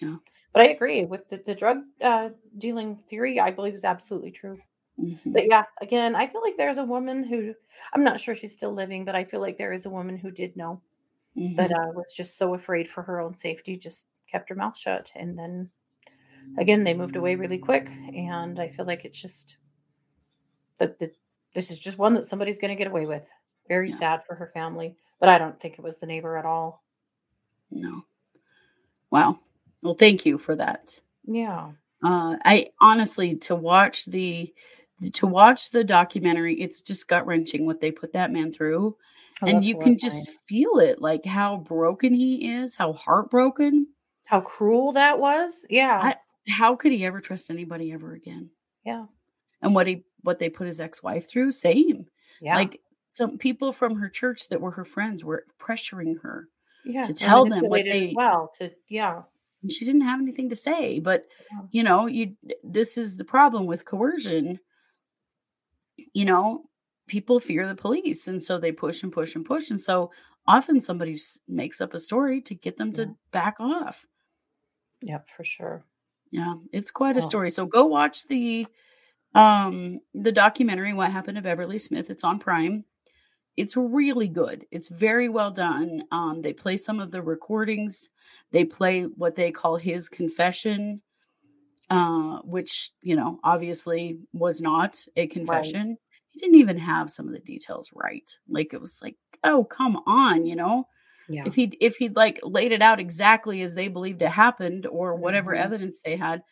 Yeah. 0.00 0.16
but 0.52 0.62
i 0.62 0.68
agree 0.68 1.04
with 1.04 1.28
the, 1.28 1.38
the 1.38 1.54
drug 1.54 1.78
uh, 2.02 2.30
dealing 2.58 2.98
theory 3.08 3.40
i 3.40 3.50
believe 3.50 3.74
is 3.74 3.84
absolutely 3.84 4.30
true 4.32 4.58
hmm 4.98 5.14
but 5.26 5.46
yeah 5.46 5.64
again 5.80 6.14
i 6.14 6.26
feel 6.26 6.40
like 6.42 6.56
there's 6.56 6.78
a 6.78 6.84
woman 6.84 7.24
who 7.24 7.54
i'm 7.92 8.04
not 8.04 8.20
sure 8.20 8.34
she's 8.34 8.52
still 8.52 8.72
living 8.72 9.04
but 9.04 9.14
i 9.14 9.24
feel 9.24 9.40
like 9.40 9.56
there 9.58 9.72
is 9.72 9.86
a 9.86 9.90
woman 9.90 10.16
who 10.16 10.30
did 10.30 10.56
know 10.56 10.80
hmm 11.34 11.54
but 11.56 11.70
uh, 11.72 11.90
was 11.94 12.12
just 12.16 12.38
so 12.38 12.54
afraid 12.54 12.88
for 12.88 13.02
her 13.02 13.20
own 13.20 13.36
safety 13.36 13.76
just 13.76 14.06
kept 14.30 14.48
her 14.48 14.54
mouth 14.54 14.76
shut 14.76 15.10
and 15.14 15.38
then 15.38 15.68
again 16.58 16.84
they 16.84 16.94
moved 16.94 17.16
away 17.16 17.34
really 17.34 17.58
quick 17.58 17.90
and 18.14 18.60
i 18.60 18.68
feel 18.68 18.84
like 18.86 19.04
it's 19.04 19.20
just 19.20 19.56
that 20.78 20.98
the, 20.98 21.10
this 21.54 21.70
is 21.70 21.78
just 21.78 21.98
one 21.98 22.14
that 22.14 22.26
somebody's 22.26 22.58
going 22.58 22.70
to 22.70 22.76
get 22.82 22.90
away 22.90 23.06
with 23.06 23.30
very 23.68 23.88
sad 23.90 24.20
for 24.26 24.34
her 24.34 24.50
family 24.54 24.96
but 25.20 25.28
i 25.28 25.38
don't 25.38 25.58
think 25.60 25.74
it 25.74 25.82
was 25.84 25.98
the 25.98 26.06
neighbor 26.06 26.36
at 26.36 26.44
all 26.46 26.82
No. 27.70 28.04
Wow. 29.10 29.38
Well, 29.82 29.94
thank 29.94 30.26
you 30.26 30.38
for 30.38 30.56
that. 30.56 31.00
yeah 31.26 31.70
Uh, 32.02 32.36
I 32.44 32.70
honestly 32.80 33.36
to 33.36 33.54
watch 33.54 34.04
the 34.06 34.52
to 35.14 35.26
watch 35.26 35.70
the 35.70 35.84
documentary, 35.84 36.54
it's 36.60 36.80
just 36.80 37.08
gut 37.08 37.26
wrenching 37.26 37.66
what 37.66 37.80
they 37.80 37.90
put 37.90 38.12
that 38.12 38.30
man 38.32 38.52
through, 38.52 38.96
Oh, 39.42 39.46
and 39.48 39.64
you 39.64 39.76
can 39.78 39.98
just 39.98 40.30
feel 40.48 40.78
it, 40.78 41.00
like 41.02 41.24
how 41.24 41.56
broken 41.56 42.14
he 42.14 42.52
is, 42.54 42.76
how 42.76 42.92
heartbroken. 42.92 43.88
How 44.26 44.40
cruel 44.40 44.92
that 44.92 45.18
was. 45.18 45.66
Yeah. 45.68 45.98
I, 46.00 46.16
how 46.48 46.76
could 46.76 46.92
he 46.92 47.04
ever 47.04 47.20
trust 47.20 47.50
anybody 47.50 47.92
ever 47.92 48.12
again? 48.14 48.50
yeah. 48.84 49.06
And 49.60 49.74
what 49.74 49.86
he 49.86 50.04
what 50.22 50.38
they 50.38 50.50
put 50.50 50.66
his 50.66 50.78
ex 50.78 51.02
wife 51.02 51.28
through, 51.28 51.52
same. 51.52 52.06
Yeah. 52.40 52.54
Like 52.56 52.80
some 53.08 53.38
people 53.38 53.72
from 53.72 53.96
her 53.96 54.08
church 54.08 54.48
that 54.50 54.60
were 54.60 54.70
her 54.72 54.84
friends 54.84 55.24
were 55.24 55.44
pressuring 55.60 56.20
her. 56.22 56.48
yeah. 56.84 57.02
to 57.04 57.12
tell 57.14 57.44
them 57.46 57.66
what 57.68 57.84
they- 57.84 58.12
well 58.14 58.52
to 58.58 58.70
yeah. 58.88 59.22
And 59.62 59.72
she 59.72 59.84
didn't 59.86 60.02
have 60.02 60.20
anything 60.20 60.50
to 60.50 60.56
say. 60.56 61.00
But 61.00 61.24
Yeah. 61.50 61.60
you 61.70 61.82
know, 61.82 62.06
you 62.06 62.36
this 62.62 62.96
is 62.98 63.16
the 63.16 63.24
problem 63.24 63.64
with 63.66 63.84
coercion. 63.86 64.60
You 66.14 66.24
know, 66.24 66.64
people 67.06 67.38
fear 67.40 67.68
the 67.68 67.74
police, 67.74 68.26
and 68.28 68.42
so 68.42 68.56
they 68.58 68.72
push 68.72 69.02
and 69.02 69.12
push 69.12 69.34
and 69.34 69.44
push, 69.44 69.68
and 69.70 69.80
so 69.80 70.10
often 70.46 70.80
somebody 70.80 71.18
makes 71.48 71.80
up 71.82 71.92
a 71.94 72.00
story 72.00 72.40
to 72.42 72.54
get 72.54 72.76
them 72.78 72.88
Yeah. 72.88 73.04
to 73.06 73.16
back 73.32 73.56
off. 73.60 74.06
Yep, 75.02 75.28
for 75.36 75.44
sure. 75.44 75.84
Yeah, 76.30 76.54
it's 76.72 76.90
quite 76.90 77.16
a 77.16 77.22
Oh. 77.22 77.24
story. 77.28 77.50
So 77.50 77.66
go 77.66 77.84
watch 77.86 78.26
the 78.28 78.66
um 79.34 80.00
the 80.14 80.32
documentary 80.32 80.92
What 80.94 81.10
Happened 81.12 81.36
to 81.36 81.42
Beverly 81.42 81.78
Smith. 81.78 82.08
It's 82.10 82.24
on 82.24 82.38
Prime. 82.38 82.84
It's 83.56 83.76
really 83.76 84.28
good. 84.28 84.66
It's 84.70 84.88
very 84.88 85.28
well 85.28 85.50
done. 85.50 86.04
Um 86.12 86.42
they 86.42 86.52
play 86.52 86.76
some 86.76 87.00
of 87.00 87.10
the 87.10 87.22
recordings. 87.22 88.08
They 88.52 88.64
play 88.64 89.02
what 89.04 89.34
they 89.34 89.50
call 89.52 89.76
his 89.76 90.08
confession 90.08 91.02
uh 91.90 92.38
which, 92.44 92.90
you 93.02 93.16
know, 93.16 93.38
obviously 93.44 94.18
was 94.32 94.60
not 94.62 95.04
a 95.16 95.26
confession. 95.26 95.98
He 96.34 96.40
didn't 96.40 96.56
even 96.56 96.78
have 96.78 97.10
some 97.12 97.28
of 97.28 97.32
the 97.32 97.38
details 97.40 97.90
right. 97.94 98.28
Like 98.48 98.74
it 98.74 98.80
was 98.80 99.00
like, 99.00 99.16
"Oh, 99.44 99.64
come 99.64 99.96
on, 100.06 100.44
you 100.46 100.56
know?" 100.56 100.88
Yeah. 101.28 101.44
if 101.46 101.54
he'd 101.56 101.76
if 101.80 101.96
he'd 101.96 102.16
like 102.16 102.40
laid 102.42 102.72
it 102.72 102.82
out 102.82 103.00
exactly 103.00 103.62
as 103.62 103.74
they 103.76 103.88
believed 103.88 104.22
it 104.22 104.28
happened 104.30 104.86
or 104.86 105.16
whatever 105.16 105.54
Mhm. 105.54 105.56
evidence 105.56 106.02
they 106.02 106.16
had 106.16 106.42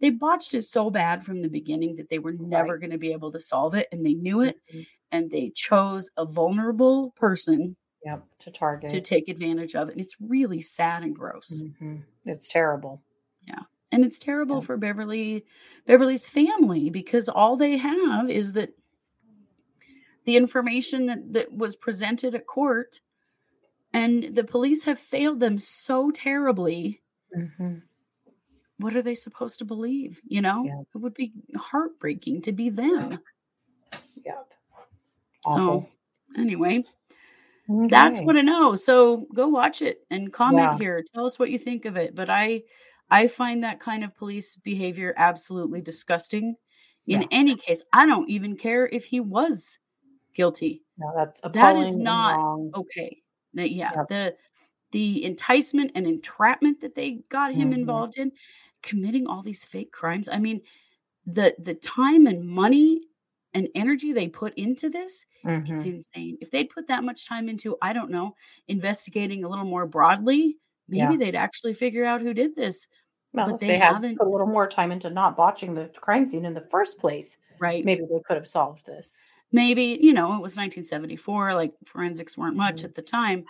they 0.00 0.10
botched 0.10 0.54
it 0.54 0.62
so 0.64 0.90
bad 0.90 1.24
from 1.24 1.42
the 1.42 1.48
beginning 1.50 1.96
that 1.96 2.10
they 2.10 2.18
were 2.20 2.32
never 2.34 2.74
Right. 2.74 2.80
going 2.80 2.90
to 2.92 2.98
be 2.98 3.12
able 3.12 3.32
to 3.32 3.40
solve 3.40 3.74
it 3.74 3.88
and 3.92 4.04
they 4.06 4.14
knew 4.14 4.40
it 4.42 4.58
Mhm. 4.72 4.86
and 5.12 5.30
they 5.30 5.50
chose 5.50 6.10
a 6.18 6.24
vulnerable 6.26 7.12
person 7.16 7.76
Yep. 8.04 8.24
To 8.40 8.50
target. 8.50 8.90
to 8.90 9.00
take 9.00 9.28
advantage 9.28 9.74
of 9.74 9.88
it 9.88 9.92
and 9.92 10.00
it's 10.00 10.16
really 10.20 10.60
sad 10.60 11.02
and 11.02 11.16
gross 11.16 11.64
Mhm. 11.80 12.04
It's 12.24 12.48
terrible. 12.48 13.02
Yeah. 13.42 13.60
And 13.92 14.04
it's 14.04 14.18
terrible 14.18 14.60
Yeah. 14.60 14.66
for 14.66 14.76
beverly 14.76 15.44
beverly's 15.86 16.28
family 16.28 16.90
because 16.90 17.28
all 17.28 17.56
they 17.56 17.76
have 17.76 18.28
is 18.30 18.52
that 18.52 18.70
the 20.26 20.36
information 20.36 21.06
that, 21.06 21.32
that 21.32 21.52
was 21.52 21.76
presented 21.76 22.34
at 22.34 22.46
court 22.46 23.00
and 23.92 24.34
the 24.34 24.44
police 24.44 24.84
have 24.84 24.98
failed 24.98 25.40
them 25.40 25.58
so 25.58 26.10
terribly 26.10 27.00
Mhm. 27.36 27.82
what 28.78 28.94
are 28.94 29.02
they 29.02 29.14
supposed 29.14 29.58
to 29.60 29.64
believe? 29.64 30.20
You 30.26 30.42
know, 30.42 30.64
Yeah. 30.64 30.80
it 30.94 30.98
would 30.98 31.14
be 31.14 31.32
heartbreaking 31.56 32.42
to 32.42 32.52
be 32.52 32.68
them. 32.70 33.18
Yep. 34.24 34.52
So, 35.44 35.50
Awful. 35.50 35.88
anyway, 36.36 36.84
that's 37.88 38.20
what 38.20 38.36
I 38.36 38.42
know. 38.42 38.76
So 38.76 39.26
go 39.34 39.48
watch 39.48 39.80
it 39.82 40.04
and 40.10 40.32
comment 40.32 40.72
Yeah. 40.72 40.78
here. 40.78 41.04
Tell 41.14 41.24
us 41.24 41.38
what 41.38 41.50
you 41.50 41.58
think 41.58 41.84
of 41.84 41.96
it. 41.96 42.14
But 42.14 42.28
I, 42.30 42.64
I 43.10 43.28
find 43.28 43.62
that 43.64 43.80
kind 43.80 44.04
of 44.04 44.14
police 44.16 44.56
behavior 44.56 45.14
absolutely 45.16 45.80
disgusting. 45.80 46.56
In 47.06 47.22
Yeah. 47.22 47.28
any 47.30 47.54
case, 47.56 47.82
I 47.92 48.04
don't 48.06 48.28
even 48.28 48.56
care 48.56 48.86
if 48.88 49.04
he 49.06 49.20
was 49.20 49.78
guilty. 50.36 50.82
No, 50.98 51.12
that's 51.16 51.40
That 51.40 51.76
is 51.78 51.96
not 51.96 52.36
wrong. 52.36 52.70
okay. 52.76 53.22
Yeah, 53.54 53.92
Yep. 53.96 54.08
the 54.08 54.36
the 54.92 55.24
enticement 55.24 55.90
and 55.96 56.06
entrapment 56.06 56.80
that 56.80 56.94
they 56.94 57.22
got 57.30 57.52
him 57.54 57.70
Mhm. 57.72 57.74
involved 57.78 58.18
in, 58.18 58.30
committing 58.82 59.26
all 59.26 59.42
these 59.42 59.64
fake 59.64 59.90
crimes. 59.92 60.28
I 60.28 60.38
mean, 60.38 60.60
the 61.26 61.54
the 61.58 61.74
time 61.74 62.26
and 62.26 62.46
money 62.46 63.00
and 63.54 63.68
energy 63.74 64.12
they 64.12 64.28
put 64.28 64.54
into 64.54 64.88
this, 64.90 65.24
it's 65.44 65.84
Mhm. 65.84 65.94
insane. 65.96 66.38
If 66.42 66.50
they'd 66.50 66.70
put 66.70 66.86
that 66.88 67.02
much 67.04 67.26
time 67.26 67.48
into, 67.48 67.76
I 67.82 67.92
don't 67.94 68.10
know, 68.10 68.34
investigating 68.68 69.44
a 69.44 69.48
little 69.48 69.64
more 69.64 69.86
broadly, 69.86 70.58
maybe 70.88 71.14
Yeah. 71.14 71.16
they'd 71.18 71.34
actually 71.36 71.74
figure 71.74 72.04
out 72.04 72.20
who 72.20 72.34
did 72.34 72.54
this. 72.56 72.86
Well, 73.32 73.50
but 73.50 73.60
they 73.60 73.68
they, 73.68 73.78
haven't- 73.78 74.18
put 74.18 74.26
a 74.28 74.30
little 74.30 74.46
more 74.46 74.68
time 74.68 74.92
into 74.92 75.10
not 75.10 75.36
botching 75.36 75.74
the 75.74 75.88
crime 76.00 76.26
scene 76.28 76.44
in 76.44 76.54
the 76.54 76.66
first 76.70 76.98
place, 76.98 77.38
Right. 77.58 77.84
maybe 77.84 78.02
they 78.02 78.20
could 78.26 78.36
have 78.36 78.46
solved 78.46 78.86
this. 78.86 79.12
Maybe 79.52 79.98
you 80.00 80.12
know 80.12 80.26
it 80.34 80.42
was 80.42 80.56
1974 80.56 81.54
like 81.54 81.72
forensics 81.84 82.36
weren't 82.36 82.56
much 82.56 82.82
Mhm. 82.82 82.84
at 82.84 82.94
the 82.94 83.02
time 83.02 83.44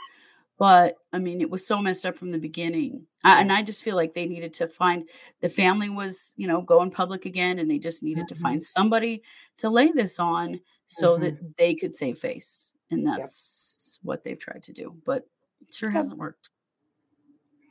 but 0.59 0.97
i 1.13 1.19
mean 1.19 1.41
it 1.41 1.51
was 1.51 1.67
so 1.67 1.79
messed 1.81 2.05
up 2.07 2.17
from 2.17 2.31
the 2.31 2.39
beginning 2.39 3.07
I, 3.25 3.41
and 3.41 3.51
i 3.53 3.63
just 3.63 3.83
feel 3.83 3.97
like 3.97 4.15
they 4.15 4.27
needed 4.27 4.55
to 4.55 4.69
find 4.69 5.09
the 5.41 5.49
family 5.49 5.89
was 5.89 6.35
you 6.37 6.49
know 6.49 6.61
going 6.61 6.91
public 6.91 7.25
again 7.25 7.59
and 7.59 7.71
they 7.71 7.79
just 7.79 8.03
needed 8.03 8.29
to 8.29 8.35
find 8.35 8.63
somebody 8.63 9.23
to 9.59 9.71
lay 9.71 9.91
this 9.91 10.19
on 10.19 10.61
so 10.87 11.17
that 11.19 11.57
they 11.57 11.75
could 11.75 11.95
save 11.95 12.19
face 12.19 12.75
and 12.91 13.07
that's 13.07 13.99
what 14.03 14.23
they've 14.23 14.39
tried 14.39 14.63
to 14.65 14.73
do 14.73 14.95
but 15.05 15.27
it 15.67 15.75
sure 15.75 15.89
Yep. 15.91 15.97
hasn't 15.97 16.19
worked 16.19 16.51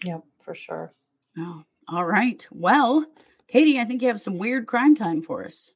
Yep, 0.03 0.23
for 0.43 0.53
sure. 0.55 0.93
oh 1.37 1.63
all 1.87 2.05
right 2.05 2.45
well 2.51 3.05
katie 3.47 3.79
i 3.79 3.85
think 3.85 4.01
you 4.01 4.07
have 4.07 4.19
some 4.21 4.37
weird 4.37 4.65
crime 4.67 4.95
time 4.95 5.21
for 5.21 5.45
us 5.45 5.71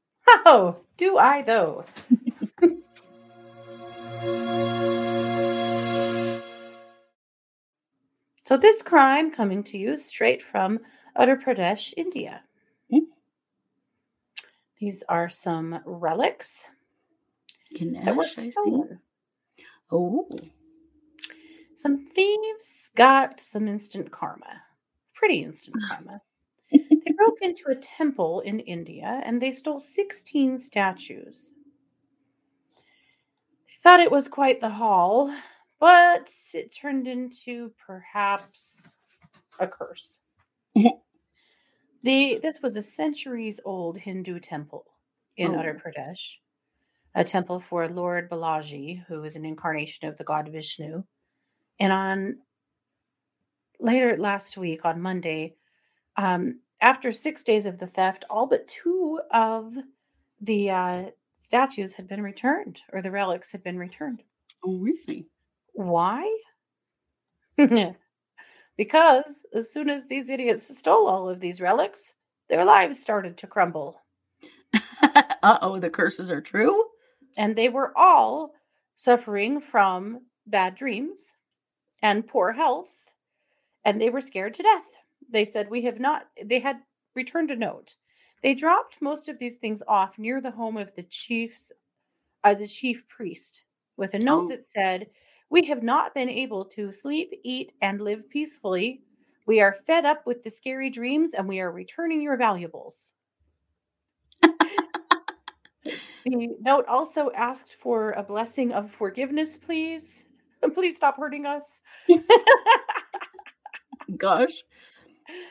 Oh, 0.45 0.77
do 0.95 1.17
I 1.17 1.41
though? 1.41 1.85
So 8.49 8.57
this 8.57 8.81
crime 8.81 9.29
coming 9.29 9.61
to 9.65 9.77
you 9.77 9.95
straight 9.95 10.41
from 10.41 10.79
Uttar 11.15 11.39
Pradesh, 11.39 11.93
India. 11.95 12.41
Mm. 12.91 13.01
These 14.79 15.03
are 15.07 15.29
some 15.29 15.79
relics 15.85 16.63
that 17.79 18.15
were 18.15 18.23
stolen. 18.23 18.99
oh 19.91 20.27
Some 21.75 22.03
thieves 22.07 22.89
got 22.95 23.39
some 23.39 23.67
instant 23.67 24.09
karma. 24.09 24.63
Pretty 25.13 25.43
instant 25.43 25.75
karma. 25.87 26.19
they 26.71 27.13
broke 27.15 27.37
into 27.43 27.65
a 27.69 27.75
temple 27.75 28.39
in 28.39 28.61
India 28.61 29.21
and 29.25 29.39
they 29.39 29.51
stole 29.51 29.79
16 29.79 30.57
statues. 30.57 31.35
They 33.67 33.77
thought 33.83 33.99
it 33.99 34.09
was 34.09 34.27
quite 34.27 34.59
the 34.59 34.69
haul, 34.69 35.31
but 35.79 36.29
it 36.53 36.73
turned 36.73 37.07
into 37.07 37.71
perhaps 37.85 38.95
a 39.59 39.67
curse. 39.67 40.19
the 42.03 42.39
this 42.41 42.61
was 42.61 42.75
a 42.75 42.83
centuries 42.83 43.59
old 43.65 43.97
Hindu 43.97 44.39
temple 44.39 44.85
in 45.37 45.55
Oh. 45.55 45.57
Uttar 45.57 45.81
Pradesh, 45.81 46.37
a 47.15 47.23
temple 47.23 47.59
for 47.59 47.87
Lord 47.87 48.29
Balaji, 48.29 49.03
who 49.07 49.23
is 49.23 49.35
an 49.35 49.45
incarnation 49.45 50.07
of 50.07 50.17
the 50.17 50.23
god 50.23 50.49
Vishnu. 50.49 51.03
And 51.79 51.93
on 51.93 52.37
later 53.79 54.17
last 54.17 54.57
week 54.57 54.85
on 54.85 55.01
Monday, 55.01 55.55
um, 56.17 56.59
after 56.81 57.11
six 57.11 57.43
days 57.43 57.65
of 57.65 57.77
the 57.77 57.87
theft, 57.87 58.25
all 58.29 58.47
but 58.47 58.67
two 58.67 59.21
of 59.31 59.73
the 60.41 60.69
uh, 60.69 61.05
statues 61.39 61.93
had 61.93 62.07
been 62.07 62.21
returned, 62.21 62.81
or 62.91 63.01
the 63.01 63.11
relics 63.11 63.51
had 63.51 63.63
been 63.63 63.77
returned. 63.77 64.23
oh 64.65 64.77
really 64.77 65.27
Why? 65.79 66.29
because 68.77 69.45
as 69.53 69.71
soon 69.71 69.89
as 69.89 70.05
these 70.05 70.29
idiots 70.29 70.77
stole 70.77 71.07
all 71.07 71.29
of 71.29 71.39
these 71.39 71.61
relics, 71.61 72.15
their 72.49 72.65
lives 72.65 72.99
started 72.99 73.37
to 73.37 73.47
crumble. 73.47 74.01
uh-oh 75.43 75.79
the 75.79 75.89
curses 75.89 76.29
are 76.29 76.41
true 76.41 76.85
And 77.37 77.55
they 77.55 77.69
were 77.69 77.91
all 77.97 78.53
suffering 78.95 79.61
from 79.61 80.25
bad 80.45 80.75
dreams 80.75 81.33
and 82.01 82.27
poor 82.27 82.51
health, 82.53 82.91
and 83.85 83.99
they 84.01 84.09
were 84.09 84.21
scared 84.21 84.53
to 84.55 84.63
death. 84.63 84.87
They 85.29 85.45
said, 85.45 85.69
We 85.69 85.81
have 85.83 85.99
not, 85.99 86.27
they 86.43 86.59
had 86.59 86.81
returned 87.15 87.51
a 87.51 87.55
note. 87.55 87.95
They 88.43 88.53
dropped 88.53 89.01
most 89.01 89.29
of 89.29 89.39
these 89.39 89.55
things 89.55 89.83
off 89.87 90.17
near 90.19 90.41
the 90.41 90.51
home 90.51 90.77
of 90.77 90.93
the 90.95 91.03
chief's, 91.03 91.71
uh, 92.43 92.53
the 92.55 92.67
chief 92.67 93.07
priest, 93.07 93.65
with 93.97 94.13
a 94.13 94.19
note 94.19 94.45
Oh. 94.45 94.47
that 94.49 94.65
said, 94.65 95.07
We 95.49 95.65
have 95.65 95.83
not 95.83 96.13
been 96.13 96.29
able 96.29 96.65
to 96.65 96.91
sleep, 96.91 97.33
eat, 97.43 97.73
and 97.81 98.01
live 98.01 98.29
peacefully. 98.29 99.01
We 99.45 99.61
are 99.61 99.77
fed 99.87 100.05
up 100.05 100.25
with 100.25 100.43
the 100.43 100.51
scary 100.51 100.89
dreams 100.89 101.33
and 101.33 101.47
we 101.47 101.59
are 101.59 101.71
returning 101.71 102.21
your 102.21 102.37
valuables. 102.37 103.13
the 104.41 104.53
note 106.61 106.85
also 106.87 107.31
asked 107.35 107.75
for 107.79 108.11
a 108.11 108.23
blessing 108.23 108.71
of 108.71 108.91
forgiveness, 108.91 109.57
please. 109.57 110.25
Please 110.73 110.97
stop 110.97 111.15
hurting 111.15 111.45
us. 111.45 111.79
Gosh, 114.17 114.61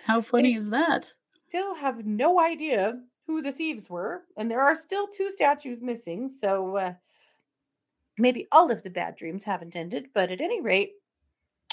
how 0.05 0.20
funny 0.20 0.55
is 0.55 0.68
that? 0.68 1.14
still 1.49 1.74
have 1.74 2.05
no 2.05 2.38
idea 2.38 3.01
who 3.26 3.40
the 3.40 3.53
thieves 3.53 3.88
were, 3.88 4.24
and 4.36 4.51
there 4.51 4.61
are 4.61 4.74
still 4.74 5.07
two 5.07 5.30
statues 5.30 5.80
missing. 5.80 6.30
So 6.40 6.76
uh, 6.76 6.94
maybe 8.19 8.49
all 8.53 8.71
of 8.71 8.83
the 8.83 8.91
bad 8.91 9.16
dreams 9.16 9.45
haven't 9.45 9.77
ended, 9.77 10.09
but 10.14 10.31
at 10.31 10.41
any 10.41 10.61
rate, 10.61 10.93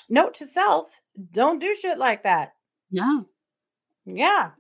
note 0.09 0.35
to 0.35 0.45
self: 0.45 0.89
don't 1.31 1.59
do 1.59 1.75
shit 1.75 1.97
like 1.97 2.23
that. 2.23 2.53
Yeah. 2.91 3.19
Yeah. 4.05 4.51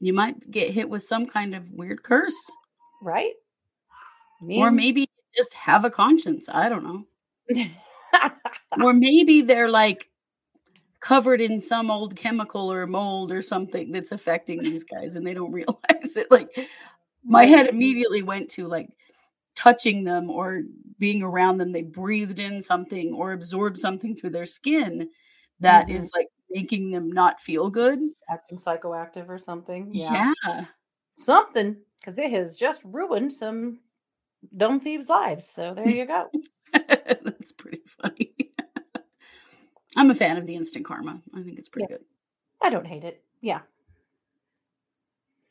You 0.00 0.12
might 0.12 0.50
get 0.50 0.72
hit 0.72 0.88
with 0.88 1.04
some 1.04 1.26
kind 1.26 1.54
of 1.54 1.70
weird 1.70 2.02
curse. 2.02 2.50
Right. 3.00 3.32
Or 4.48 4.70
maybe 4.70 5.08
just 5.34 5.54
have 5.54 5.84
a 5.84 5.90
conscience. 5.90 6.48
I 6.52 6.68
don't 6.68 6.84
know. 6.84 7.06
or 8.82 8.92
maybe 8.92 9.42
they're 9.42 9.70
like 9.70 10.10
covered 11.00 11.40
in 11.40 11.60
some 11.60 11.90
old 11.90 12.16
chemical 12.16 12.72
or 12.72 12.86
mold 12.86 13.30
or 13.30 13.42
something 13.42 13.92
that's 13.92 14.12
affecting 14.12 14.62
these 14.62 14.84
guys 14.84 15.16
and 15.16 15.26
they 15.26 15.34
don't 15.34 15.52
realize 15.52 16.16
it. 16.16 16.30
Like 16.30 16.48
my 17.24 17.44
head 17.44 17.68
immediately 17.68 18.22
went 18.22 18.50
to 18.50 18.66
like 18.66 18.90
touching 19.54 20.04
them 20.04 20.30
or 20.30 20.62
being 20.98 21.22
around 21.22 21.58
them. 21.58 21.72
They 21.72 21.82
breathed 21.82 22.38
in 22.38 22.62
something 22.62 23.12
or 23.12 23.32
absorbed 23.32 23.78
something 23.78 24.16
through 24.16 24.30
their 24.30 24.46
skin 24.46 25.08
that 25.60 25.86
mm-hmm. 25.86 25.96
is 25.96 26.10
like 26.14 26.28
making 26.50 26.90
them 26.90 27.10
not 27.10 27.40
feel 27.40 27.70
good. 27.70 27.98
Acting 28.30 28.58
psychoactive 28.58 29.28
or 29.28 29.38
something. 29.38 29.90
Yeah. 29.92 30.32
yeah. 30.46 30.64
Something 31.16 31.76
because 31.98 32.18
it 32.18 32.30
has 32.32 32.56
just 32.56 32.80
ruined 32.84 33.32
some 33.32 33.80
dumb 34.56 34.80
thieves' 34.80 35.08
lives. 35.08 35.48
So 35.48 35.74
there 35.74 35.88
you 35.88 36.06
go. 36.06 36.30
That's 36.72 37.52
pretty 37.52 37.82
funny. 38.02 38.32
I'm 39.96 40.10
a 40.10 40.14
fan 40.14 40.36
of 40.36 40.46
the 40.46 40.56
instant 40.56 40.84
karma. 40.84 41.20
I 41.34 41.42
think 41.42 41.58
it's 41.58 41.68
pretty 41.68 41.86
yeah. 41.88 41.98
good. 41.98 42.04
I 42.60 42.70
don't 42.70 42.86
hate 42.86 43.04
it. 43.04 43.22
Yeah. 43.40 43.60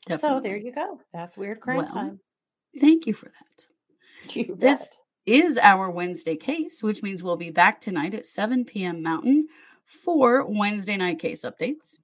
Definitely. 0.06 0.38
So 0.38 0.42
there 0.42 0.56
you 0.56 0.72
go. 0.72 1.00
That's 1.12 1.38
weird 1.38 1.60
crime 1.60 1.78
well, 1.78 1.88
time. 1.88 2.20
Thank 2.78 3.06
you 3.06 3.14
for 3.14 3.26
that. 3.26 3.66
You 4.34 4.56
this 4.58 4.90
is 5.26 5.58
our 5.58 5.90
Wednesday 5.90 6.36
case, 6.36 6.82
which 6.82 7.02
means 7.02 7.22
we'll 7.22 7.36
be 7.36 7.50
back 7.50 7.80
tonight 7.80 8.14
at 8.14 8.26
7 8.26 8.64
p.m. 8.64 9.02
Mountain 9.02 9.48
for 9.84 10.44
Wednesday 10.46 10.96
night 10.96 11.18
case 11.18 11.44
updates. 11.44 11.98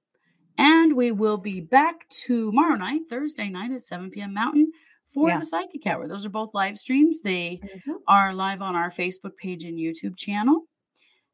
And 0.57 0.95
we 0.95 1.11
will 1.11 1.37
be 1.37 1.61
back 1.61 2.07
tomorrow 2.09 2.75
night, 2.75 3.01
Thursday 3.09 3.49
night 3.49 3.71
at 3.71 3.81
7 3.81 4.11
p.m. 4.11 4.33
Mountain 4.33 4.71
for 5.13 5.29
yeah. 5.29 5.39
the 5.39 5.45
Psychic 5.45 5.85
Hour. 5.87 6.07
Those 6.07 6.25
are 6.25 6.29
both 6.29 6.53
live 6.53 6.77
streams. 6.77 7.21
They 7.21 7.61
mm-hmm. 7.63 7.91
are 8.07 8.33
live 8.33 8.61
on 8.61 8.75
our 8.75 8.91
Facebook 8.91 9.35
page 9.37 9.63
and 9.63 9.77
YouTube 9.77 10.17
channel. 10.17 10.65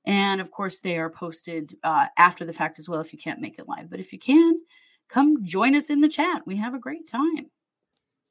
And 0.06 0.40
of 0.40 0.52
course, 0.52 0.80
they 0.80 0.98
are 0.98 1.10
posted 1.10 1.76
uh, 1.84 2.06
after 2.18 2.46
the 2.46 2.54
fact 2.54 2.80
as 2.80 2.88
well 2.88 3.02
if 3.02 3.12
you 3.12 3.20
can't 3.20 3.42
make 3.42 3.60
it 3.60 3.68
live. 3.68 3.90
But 3.90 4.00
if 4.00 4.14
you 4.14 4.20
can, 4.20 4.62
come 5.10 5.44
join 5.44 5.76
us 5.76 5.90
in 5.90 6.02
the 6.02 6.08
chat. 6.08 6.44
We 6.46 6.56
have 6.58 6.74
a 6.74 6.80
great 6.80 7.08
time. 7.08 7.48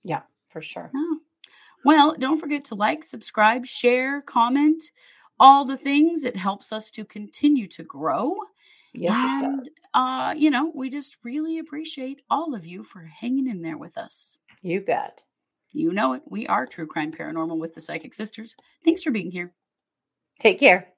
Yeah, 0.03 0.23
for 0.49 0.63
sure. 0.63 0.91
Yeah. 0.95 1.19
Well, 1.87 2.17
don't 2.19 2.41
forget 2.41 2.65
to 2.65 2.75
like, 2.75 3.05
subscribe, 3.05 3.65
share, 3.65 4.21
comment, 4.21 4.83
all 5.39 5.65
the 5.65 5.77
things. 5.77 6.25
It 6.25 6.37
helps 6.37 6.73
us 6.73 6.91
to 6.91 7.05
continue 7.05 7.69
to 7.69 7.85
grow. 7.85 8.35
Yes, 8.93 9.15
and, 9.15 9.71
uh, 9.95 10.35
you 10.37 10.51
know, 10.51 10.73
we 10.75 10.91
just 10.91 11.17
really 11.23 11.61
appreciate 11.61 12.23
all 12.29 12.57
of 12.57 12.67
you 12.67 12.83
for 12.83 13.03
hanging 13.03 13.47
in 13.47 13.63
there 13.63 13.79
with 13.79 13.97
us. 13.97 14.37
You 14.63 14.81
bet. 14.81 15.23
You 15.71 15.93
know 15.93 16.15
it. 16.15 16.23
We 16.27 16.49
are 16.49 16.67
True 16.67 16.89
Crime 16.89 17.13
Paranormal 17.13 17.57
with 17.57 17.77
the 17.77 17.81
Psychic 17.81 18.15
Sisters. 18.15 18.57
Thanks 18.85 19.05
for 19.05 19.13
being 19.13 19.31
here. 19.31 19.53
Take 20.41 20.59
care. 20.59 20.89